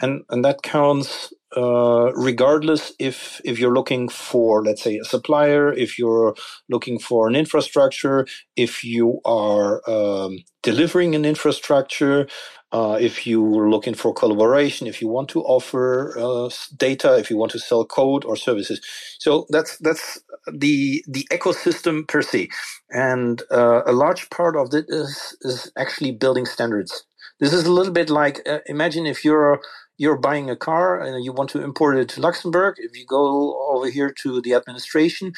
And, 0.00 0.22
and 0.30 0.44
that 0.44 0.62
counts 0.62 1.32
uh, 1.56 2.12
regardless 2.14 2.92
if 2.98 3.40
if 3.44 3.58
you're 3.58 3.74
looking 3.74 4.08
for 4.08 4.64
let's 4.64 4.82
say 4.82 4.96
a 4.98 5.04
supplier 5.04 5.72
if 5.72 5.98
you're 5.98 6.34
looking 6.68 6.98
for 6.98 7.28
an 7.28 7.36
infrastructure 7.36 8.26
if 8.56 8.82
you 8.82 9.20
are 9.24 9.82
um, 9.88 10.38
delivering 10.62 11.14
an 11.14 11.24
infrastructure 11.24 12.26
uh, 12.72 12.98
if 13.00 13.26
you're 13.26 13.70
looking 13.70 13.94
for 13.94 14.12
collaboration 14.12 14.86
if 14.86 15.00
you 15.00 15.08
want 15.08 15.28
to 15.28 15.42
offer 15.42 16.18
uh, 16.18 16.50
data 16.76 17.16
if 17.16 17.30
you 17.30 17.36
want 17.36 17.52
to 17.52 17.58
sell 17.58 17.84
code 17.84 18.24
or 18.24 18.36
services. 18.36 18.80
So 19.20 19.46
that's 19.50 19.78
that's 19.78 20.20
the 20.52 21.04
the 21.08 21.26
ecosystem 21.32 22.06
per 22.08 22.22
se. 22.22 22.48
And 22.90 23.42
uh, 23.50 23.82
a 23.86 23.92
large 23.92 24.28
part 24.30 24.56
of 24.56 24.74
it 24.74 24.86
is 24.88 25.36
is 25.42 25.70
actually 25.76 26.12
building 26.12 26.46
standards. 26.46 27.04
This 27.40 27.52
is 27.52 27.66
a 27.66 27.72
little 27.72 27.92
bit 27.92 28.10
like 28.10 28.40
uh, 28.48 28.58
imagine 28.66 29.06
if 29.06 29.24
you're 29.24 29.60
you're 29.98 30.18
buying 30.18 30.50
a 30.50 30.56
car 30.56 31.00
and 31.00 31.24
you 31.24 31.32
want 31.32 31.50
to 31.50 31.62
import 31.62 31.96
it 31.96 32.08
to 32.10 32.20
Luxembourg. 32.20 32.76
If 32.78 32.96
you 32.96 33.06
go 33.06 33.56
over 33.70 33.88
here 33.88 34.12
to 34.22 34.40
the 34.40 34.54
administration, 34.54 35.32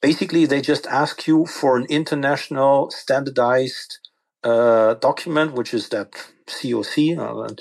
basically 0.00 0.46
they 0.46 0.60
just 0.60 0.86
ask 0.86 1.26
you 1.26 1.46
for 1.46 1.76
an 1.76 1.86
international 1.88 2.90
standardized 2.90 3.98
uh, 4.42 4.94
document, 4.94 5.54
which 5.54 5.74
is 5.74 5.88
that 5.88 6.12
COC. 6.46 7.18
Uh, 7.18 7.54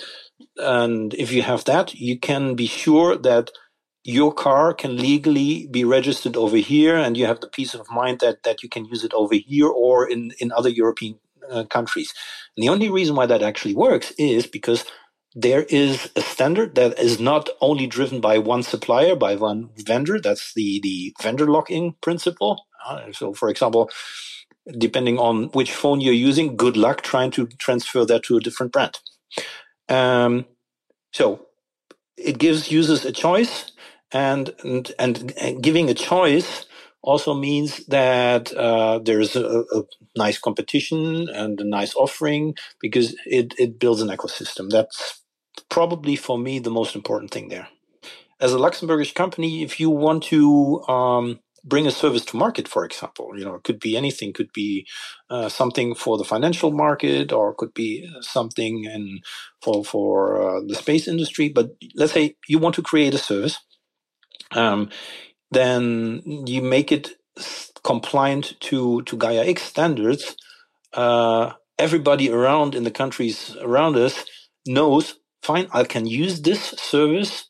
and 0.58 1.14
if 1.16 1.32
you 1.32 1.42
have 1.42 1.66
that, 1.66 1.96
you 1.96 2.20
can 2.20 2.56
be 2.56 2.68
sure 2.68 3.18
that 3.18 3.50
your 4.04 4.34
car 4.34 4.74
can 4.74 4.98
legally 4.98 5.68
be 5.72 5.86
registered 5.86 6.36
over 6.36 6.58
here 6.58 6.98
and 6.98 7.16
you 7.16 7.26
have 7.26 7.40
the 7.40 7.48
peace 7.48 7.74
of 7.74 7.90
mind 7.90 8.20
that, 8.20 8.44
that 8.44 8.62
you 8.62 8.68
can 8.68 8.86
use 8.86 9.04
it 9.04 9.14
over 9.14 9.36
here 9.36 9.68
or 9.68 10.10
in, 10.10 10.34
in 10.40 10.52
other 10.52 10.70
European 10.70 11.18
uh, 11.50 11.64
countries. 11.66 12.14
And 12.56 12.64
the 12.64 12.70
only 12.70 12.90
reason 12.90 13.16
why 13.16 13.26
that 13.28 13.42
actually 13.42 13.76
works 13.76 14.12
is 14.18 14.46
because 14.46 14.84
there 15.36 15.64
is 15.64 16.12
a 16.16 16.22
standard 16.22 16.76
that 16.76 17.00
is 17.00 17.20
not 17.20 17.50
only 17.62 17.88
driven 17.88 18.22
by 18.22 18.38
one 18.38 18.64
supplier, 18.64 19.16
by 19.16 19.36
one 19.36 19.70
vendor. 19.78 20.20
That's 20.20 20.54
the, 20.54 20.80
the 20.82 21.16
vendor 21.22 21.48
lock-in 21.48 21.94
principle. 22.02 22.66
Uh, 22.86 23.12
so, 23.12 23.34
for 23.34 23.50
example, 23.50 23.90
depending 24.78 25.18
on 25.18 25.46
which 25.50 25.72
phone 25.72 26.02
you're 26.02 26.14
using, 26.14 26.56
good 26.56 26.78
luck 26.78 27.02
trying 27.02 27.32
to 27.32 27.48
transfer 27.48 28.06
that 28.06 28.24
to 28.24 28.38
a 28.38 28.42
different 28.42 28.72
brand. 28.72 29.00
Um, 29.90 30.46
so 31.12 31.48
it 32.18 32.38
gives 32.38 32.72
users 32.72 33.06
a 33.06 33.12
choice, 33.12 33.72
and 34.12 34.54
and, 34.64 35.34
and 35.38 35.62
giving 35.62 35.90
a 35.90 35.94
choice 35.94 36.66
also 37.02 37.34
means 37.34 37.86
that 37.88 38.54
uh, 38.54 39.00
there's 39.00 39.36
a, 39.36 39.64
a, 39.74 39.84
nice 40.16 40.38
competition 40.38 41.28
and 41.30 41.60
a 41.60 41.66
nice 41.66 41.94
offering 41.96 42.56
because 42.80 43.14
it, 43.26 43.54
it 43.60 43.78
builds 43.78 44.02
an 44.02 44.08
ecosystem. 44.08 44.70
That's 44.70 45.23
probably 45.78 46.16
for 46.16 46.38
me 46.38 46.60
the 46.60 46.70
most 46.80 46.96
important 46.96 47.32
thing 47.32 47.50
there. 47.50 47.68
As 48.40 48.54
a 48.54 48.58
Luxembourgish 48.58 49.16
company, 49.16 49.64
if 49.64 49.80
you 49.80 49.90
want 49.90 50.24
to 50.26 50.84
um, 50.88 51.40
bring 51.64 51.88
a 51.88 51.92
service 51.92 52.26
to 52.26 52.38
market, 52.38 52.68
for 52.68 52.86
example, 52.86 53.28
you 53.38 53.46
know, 53.46 53.56
it 53.56 53.64
could 53.64 53.80
be 53.80 53.98
anything, 53.98 54.34
could 54.34 54.54
be 54.54 54.88
uh, 55.32 55.50
something 55.50 55.96
for 55.96 56.18
the 56.20 56.26
financial 56.34 56.72
market, 56.72 57.34
or 57.34 57.56
could 57.56 57.74
be 57.74 57.90
something 58.22 58.86
in 58.86 59.22
for 59.64 59.84
for 59.84 60.16
uh, 60.44 60.62
the 60.70 60.76
space 60.76 61.08
industry. 61.08 61.50
But 61.50 61.68
let's 61.96 62.14
say 62.14 62.36
you 62.48 62.60
want 62.60 62.76
to 62.76 62.84
create 62.92 63.16
a 63.16 63.26
service, 63.32 63.58
um, 64.52 64.90
then 65.52 66.22
you 66.48 66.62
make 66.62 66.92
it 66.92 67.06
compliant 67.84 68.46
to 68.68 69.04
to 69.04 69.18
Gaia 69.18 69.46
X 69.56 69.64
standards. 69.64 70.36
Uh, 70.94 71.54
everybody 71.80 72.32
around 72.32 72.76
in 72.76 72.84
the 72.84 72.92
countries 72.92 73.58
around 73.62 73.96
us 73.98 74.26
knows 74.68 75.16
fine, 75.44 75.68
I 75.74 75.84
can 75.84 76.06
use 76.06 76.42
this 76.42 76.62
service 76.80 77.46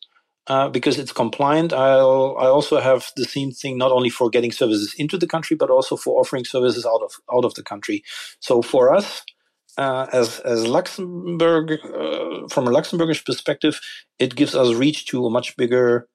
uh, 0.47 0.69
because 0.69 0.99
it's 0.99 1.13
compliant. 1.13 1.73
I'll 1.73 2.36
I 2.39 2.47
also 2.47 2.79
have 2.79 3.12
the 3.15 3.25
same 3.25 3.51
thing 3.51 3.77
not 3.77 3.91
only 3.91 4.10
for 4.10 4.29
getting 4.29 4.51
services 4.51 4.93
into 4.97 5.17
the 5.17 5.27
country, 5.27 5.56
but 5.56 5.69
also 5.69 5.95
for 5.95 6.19
offering 6.19 6.45
services 6.45 6.86
out 6.86 7.01
of 7.01 7.12
out 7.34 7.45
of 7.45 7.53
the 7.53 7.63
country. 7.63 8.03
So 8.39 8.62
for 8.62 8.93
us, 8.93 9.23
uh, 9.77 10.08
as 10.12 10.39
as 10.41 10.67
Luxembourg, 10.67 11.71
uh, 11.71 12.47
from 12.49 12.67
a 12.67 12.71
Luxembourgish 12.71 13.25
perspective, 13.25 13.79
it 14.19 14.36
gives 14.36 14.56
us 14.56 14.75
reach 14.75 15.06
to 15.06 15.25
a 15.25 15.29
much 15.29 15.56
bigger 15.56 16.08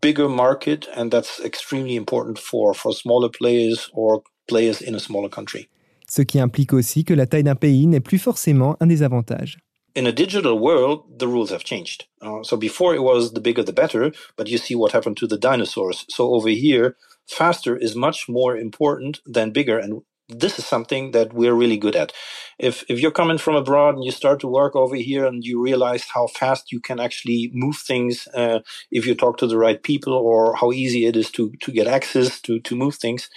bigger 0.00 0.28
market, 0.28 0.88
and 0.96 1.10
that's 1.10 1.40
extremely 1.40 1.96
important 1.96 2.38
for 2.38 2.74
for 2.74 2.92
smaller 2.92 3.28
players 3.28 3.90
or 3.92 4.22
players 4.48 4.80
in 4.82 4.94
a 4.94 5.00
smaller 5.00 5.28
country. 5.28 5.68
Ce 6.08 6.22
qui 6.22 6.38
implique 6.38 6.72
aussi 6.72 7.04
que 7.04 7.14
la 7.14 7.26
taille 7.26 7.42
d'un 7.42 7.56
pays 7.56 7.86
n'est 7.86 8.00
plus 8.00 8.18
forcément 8.18 8.76
un 8.80 8.86
désavantage. 8.86 9.58
In 9.96 10.06
a 10.06 10.12
digital 10.12 10.58
world, 10.58 11.18
the 11.18 11.26
rules 11.26 11.50
have 11.50 11.64
changed. 11.64 12.04
Uh, 12.20 12.42
so 12.42 12.56
before 12.56 12.94
it 12.94 13.02
was 13.02 13.32
the 13.32 13.40
bigger 13.40 13.62
the 13.62 13.72
better, 13.72 14.12
but 14.36 14.46
you 14.46 14.58
see 14.58 14.76
what 14.76 14.92
happened 14.92 15.16
to 15.16 15.26
the 15.26 15.38
dinosaurs. 15.38 16.04
So 16.10 16.34
over 16.34 16.50
here, 16.50 16.96
faster 17.26 17.74
is 17.74 17.96
much 17.96 18.28
more 18.28 18.56
important 18.58 19.20
than 19.24 19.52
bigger. 19.52 19.78
And 19.78 20.02
this 20.28 20.58
is 20.58 20.66
something 20.66 21.12
that 21.12 21.32
we're 21.32 21.54
really 21.54 21.78
good 21.78 21.96
at. 21.96 22.12
If 22.58 22.84
if 22.90 23.00
you're 23.00 23.20
coming 23.20 23.38
from 23.38 23.56
abroad 23.56 23.94
and 23.94 24.04
you 24.04 24.10
start 24.10 24.40
to 24.40 24.48
work 24.48 24.76
over 24.76 24.96
here 24.96 25.24
and 25.24 25.42
you 25.42 25.62
realize 25.62 26.04
how 26.12 26.26
fast 26.26 26.72
you 26.72 26.80
can 26.80 27.00
actually 27.00 27.50
move 27.54 27.76
things 27.76 28.28
uh, 28.34 28.58
if 28.90 29.06
you 29.06 29.14
talk 29.14 29.38
to 29.38 29.46
the 29.46 29.58
right 29.58 29.82
people 29.82 30.12
or 30.12 30.56
how 30.56 30.72
easy 30.72 31.06
it 31.06 31.16
is 31.16 31.30
to 31.32 31.52
to 31.62 31.72
get 31.72 31.86
access 31.86 32.40
to 32.42 32.60
to 32.60 32.76
move 32.76 32.96
things, 32.96 33.30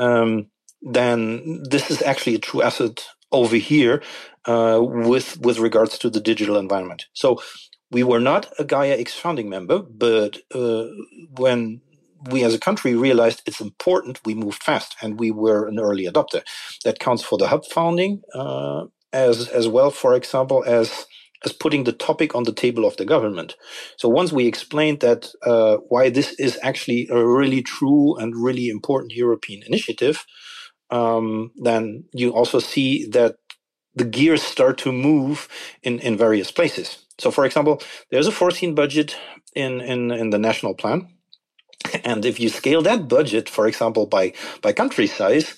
um, 0.00 0.46
then 0.82 1.62
this 1.70 1.90
is 1.90 2.02
actually 2.02 2.34
a 2.36 2.46
true 2.48 2.62
asset 2.62 3.04
over 3.32 3.56
here 3.56 4.02
uh, 4.46 4.80
with 4.82 5.40
with 5.40 5.58
regards 5.58 5.98
to 5.98 6.10
the 6.10 6.20
digital 6.20 6.56
environment. 6.56 7.06
So 7.12 7.40
we 7.90 8.02
were 8.02 8.20
not 8.20 8.52
a 8.58 8.64
Gaia 8.64 8.96
X 8.96 9.14
founding 9.14 9.48
member, 9.48 9.80
but 9.80 10.38
uh, 10.54 10.86
when 11.36 11.80
we 12.30 12.44
as 12.44 12.54
a 12.54 12.58
country 12.58 12.94
realized 12.94 13.42
it's 13.46 13.60
important, 13.60 14.20
we 14.24 14.34
moved 14.34 14.62
fast 14.62 14.96
and 15.02 15.18
we 15.18 15.30
were 15.30 15.66
an 15.66 15.78
early 15.78 16.06
adopter. 16.06 16.42
That 16.84 16.98
counts 16.98 17.22
for 17.22 17.38
the 17.38 17.48
hub 17.48 17.64
founding 17.66 18.22
uh, 18.34 18.84
as 19.12 19.48
as 19.48 19.68
well, 19.68 19.90
for 19.90 20.14
example, 20.14 20.64
as 20.66 21.06
as 21.44 21.52
putting 21.52 21.84
the 21.84 21.92
topic 21.92 22.34
on 22.34 22.44
the 22.44 22.52
table 22.52 22.84
of 22.84 22.96
the 22.96 23.04
government. 23.04 23.56
So 23.96 24.08
once 24.08 24.32
we 24.32 24.46
explained 24.46 25.00
that 25.00 25.32
uh, 25.42 25.78
why 25.88 26.10
this 26.10 26.32
is 26.38 26.58
actually 26.62 27.08
a 27.10 27.26
really 27.26 27.62
true 27.62 28.16
and 28.16 28.36
really 28.36 28.68
important 28.68 29.12
European 29.12 29.62
initiative, 29.66 30.26
um, 30.90 31.52
then 31.56 32.04
you 32.12 32.30
also 32.30 32.58
see 32.58 33.06
that 33.06 33.36
the 33.94 34.04
gears 34.04 34.42
start 34.42 34.78
to 34.78 34.92
move 34.92 35.48
in, 35.82 35.98
in 35.98 36.16
various 36.16 36.50
places. 36.50 37.04
So, 37.18 37.30
for 37.30 37.44
example, 37.44 37.82
there's 38.10 38.26
a 38.26 38.32
14 38.32 38.74
budget 38.74 39.16
in, 39.54 39.80
in, 39.80 40.10
in 40.10 40.30
the 40.30 40.38
national 40.38 40.74
plan. 40.74 41.08
And 42.04 42.24
if 42.24 42.38
you 42.38 42.48
scale 42.48 42.82
that 42.82 43.08
budget, 43.08 43.48
for 43.48 43.66
example, 43.66 44.06
by, 44.06 44.32
by 44.62 44.72
country 44.72 45.06
size, 45.06 45.54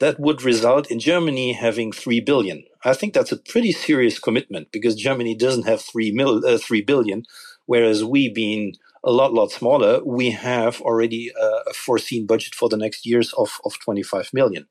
that 0.00 0.18
would 0.18 0.42
result 0.42 0.90
in 0.90 0.98
Germany 0.98 1.52
having 1.52 1.92
3 1.92 2.20
billion. 2.20 2.64
I 2.84 2.94
think 2.94 3.14
that's 3.14 3.32
a 3.32 3.36
pretty 3.36 3.72
serious 3.72 4.18
commitment 4.18 4.68
because 4.72 4.96
Germany 4.96 5.34
doesn't 5.34 5.66
have 5.66 5.80
3, 5.80 6.12
mil, 6.12 6.44
uh, 6.44 6.58
3 6.58 6.82
billion, 6.82 7.24
whereas 7.66 8.04
we, 8.04 8.28
being 8.28 8.74
a 9.04 9.10
lot, 9.10 9.32
lot 9.32 9.50
smaller, 9.50 10.02
we 10.04 10.30
have 10.30 10.80
already 10.80 11.30
uh, 11.40 11.44
a 11.44 11.53
foreseen 11.74 12.26
budget 12.26 12.54
for 12.54 12.68
the 12.68 12.76
next 12.76 13.06
years 13.06 13.32
of, 13.34 13.60
of 13.64 13.78
25 13.80 14.30
million. 14.32 14.66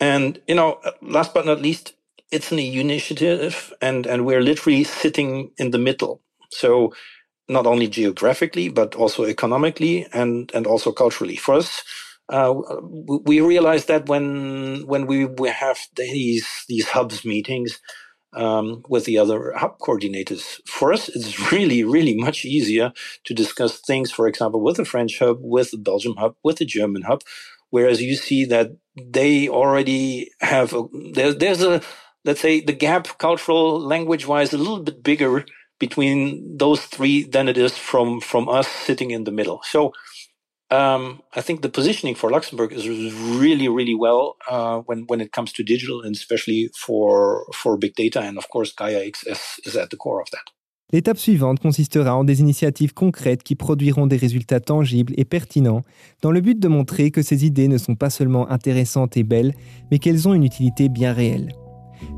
And, 0.00 0.40
you 0.46 0.54
know, 0.54 0.80
last 1.02 1.34
but 1.34 1.46
not 1.46 1.60
least, 1.60 1.94
it's 2.30 2.52
an 2.52 2.58
EU 2.58 2.80
initiative 2.80 3.72
and, 3.80 4.06
and 4.06 4.24
we're 4.24 4.42
literally 4.42 4.84
sitting 4.84 5.50
in 5.58 5.70
the 5.70 5.78
middle. 5.78 6.22
So 6.50 6.94
not 7.48 7.66
only 7.66 7.88
geographically, 7.88 8.68
but 8.68 8.94
also 8.94 9.24
economically 9.24 10.06
and, 10.12 10.50
and 10.54 10.66
also 10.66 10.92
culturally. 10.92 11.36
For 11.36 11.54
us, 11.54 11.82
uh, 12.28 12.54
we 12.82 13.40
realized 13.40 13.88
that 13.88 14.06
when 14.06 14.86
when 14.86 15.06
we, 15.06 15.24
we 15.24 15.48
have 15.48 15.78
these 15.96 16.46
these 16.68 16.88
hubs 16.88 17.24
meetings 17.24 17.80
um, 18.34 18.84
with 18.88 19.04
the 19.04 19.18
other 19.18 19.52
hub 19.56 19.78
coordinators, 19.78 20.60
for 20.66 20.92
us 20.92 21.08
it's 21.08 21.52
really 21.52 21.84
really 21.84 22.14
much 22.16 22.44
easier 22.44 22.92
to 23.24 23.34
discuss 23.34 23.80
things, 23.80 24.10
for 24.10 24.26
example, 24.28 24.60
with 24.62 24.76
the 24.76 24.84
French 24.84 25.18
hub, 25.18 25.38
with 25.40 25.70
the 25.70 25.78
Belgium 25.78 26.16
hub, 26.16 26.34
with 26.42 26.58
the 26.58 26.64
German 26.64 27.02
hub, 27.02 27.22
whereas 27.70 28.02
you 28.02 28.16
see 28.16 28.44
that 28.46 28.72
they 28.96 29.48
already 29.48 30.30
have 30.40 30.72
a, 30.74 30.84
there, 31.14 31.32
there's 31.32 31.62
a 31.62 31.80
let's 32.24 32.40
say 32.40 32.60
the 32.60 32.72
gap 32.72 33.18
cultural 33.18 33.80
language 33.80 34.26
wise 34.26 34.52
a 34.52 34.58
little 34.58 34.80
bit 34.82 35.02
bigger 35.02 35.44
between 35.78 36.56
those 36.56 36.84
three 36.86 37.22
than 37.22 37.48
it 37.48 37.56
is 37.56 37.76
from 37.76 38.20
from 38.20 38.48
us 38.48 38.68
sitting 38.68 39.10
in 39.10 39.24
the 39.24 39.30
middle. 39.30 39.60
So 39.64 39.92
um, 40.70 41.22
I 41.34 41.40
think 41.40 41.62
the 41.62 41.68
positioning 41.68 42.14
for 42.14 42.30
Luxembourg 42.30 42.72
is 42.72 42.86
really, 42.86 43.68
really 43.68 43.94
well 43.94 44.36
uh, 44.50 44.80
when 44.80 45.20
it 45.20 45.32
comes 45.32 45.52
to 45.54 45.62
digital, 45.62 46.02
and 46.02 46.14
especially 46.14 46.70
for 46.74 47.44
for 47.54 47.78
big 47.78 47.94
data. 47.94 48.20
And 48.20 48.36
of 48.36 48.48
course, 48.48 48.74
Gaia 48.74 49.00
X 49.06 49.24
is 49.64 49.76
at 49.76 49.90
the 49.90 49.96
core 49.96 50.20
of 50.20 50.30
that. 50.30 50.52
L'étape 50.90 51.18
suivante 51.18 51.60
consistera 51.60 52.16
en 52.16 52.24
des 52.24 52.40
initiatives 52.40 52.94
concrètes 52.94 53.42
qui 53.42 53.54
produiront 53.54 54.06
des 54.06 54.16
résultats 54.16 54.60
tangibles 54.60 55.12
et 55.18 55.26
pertinents 55.26 55.82
dans 56.22 56.30
le 56.30 56.40
but 56.40 56.58
de 56.58 56.66
montrer 56.66 57.10
que 57.10 57.20
ces 57.20 57.44
idées 57.44 57.68
ne 57.68 57.76
sont 57.76 57.94
pas 57.94 58.08
seulement 58.08 58.48
intéressantes 58.50 59.18
et 59.18 59.22
belles, 59.22 59.52
mais 59.90 59.98
qu'elles 59.98 60.28
ont 60.28 60.32
une 60.32 60.44
utilité 60.44 60.88
bien 60.88 61.12
réelle. 61.12 61.52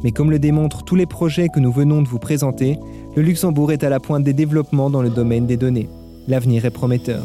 Mais 0.05 0.13
comme 0.13 0.31
le 0.31 0.39
démontrent 0.39 0.85
tous 0.85 0.95
les 0.95 1.07
projets 1.07 1.49
que 1.49 1.59
nous 1.59 1.73
venons 1.73 2.01
de 2.01 2.09
vous 2.09 2.21
présenter, 2.21 2.79
le 3.17 3.23
Luxembourg 3.23 3.73
est 3.73 3.83
à 3.83 3.89
la 3.89 3.99
pointe 3.99 4.23
des 4.23 4.35
développements 4.35 4.91
dans 4.91 5.03
le 5.03 5.11
domaine 5.11 5.47
des 5.47 5.57
données. 5.57 5.89
L'avenir 6.29 6.65
est 6.65 6.71
prometteur. 6.71 7.25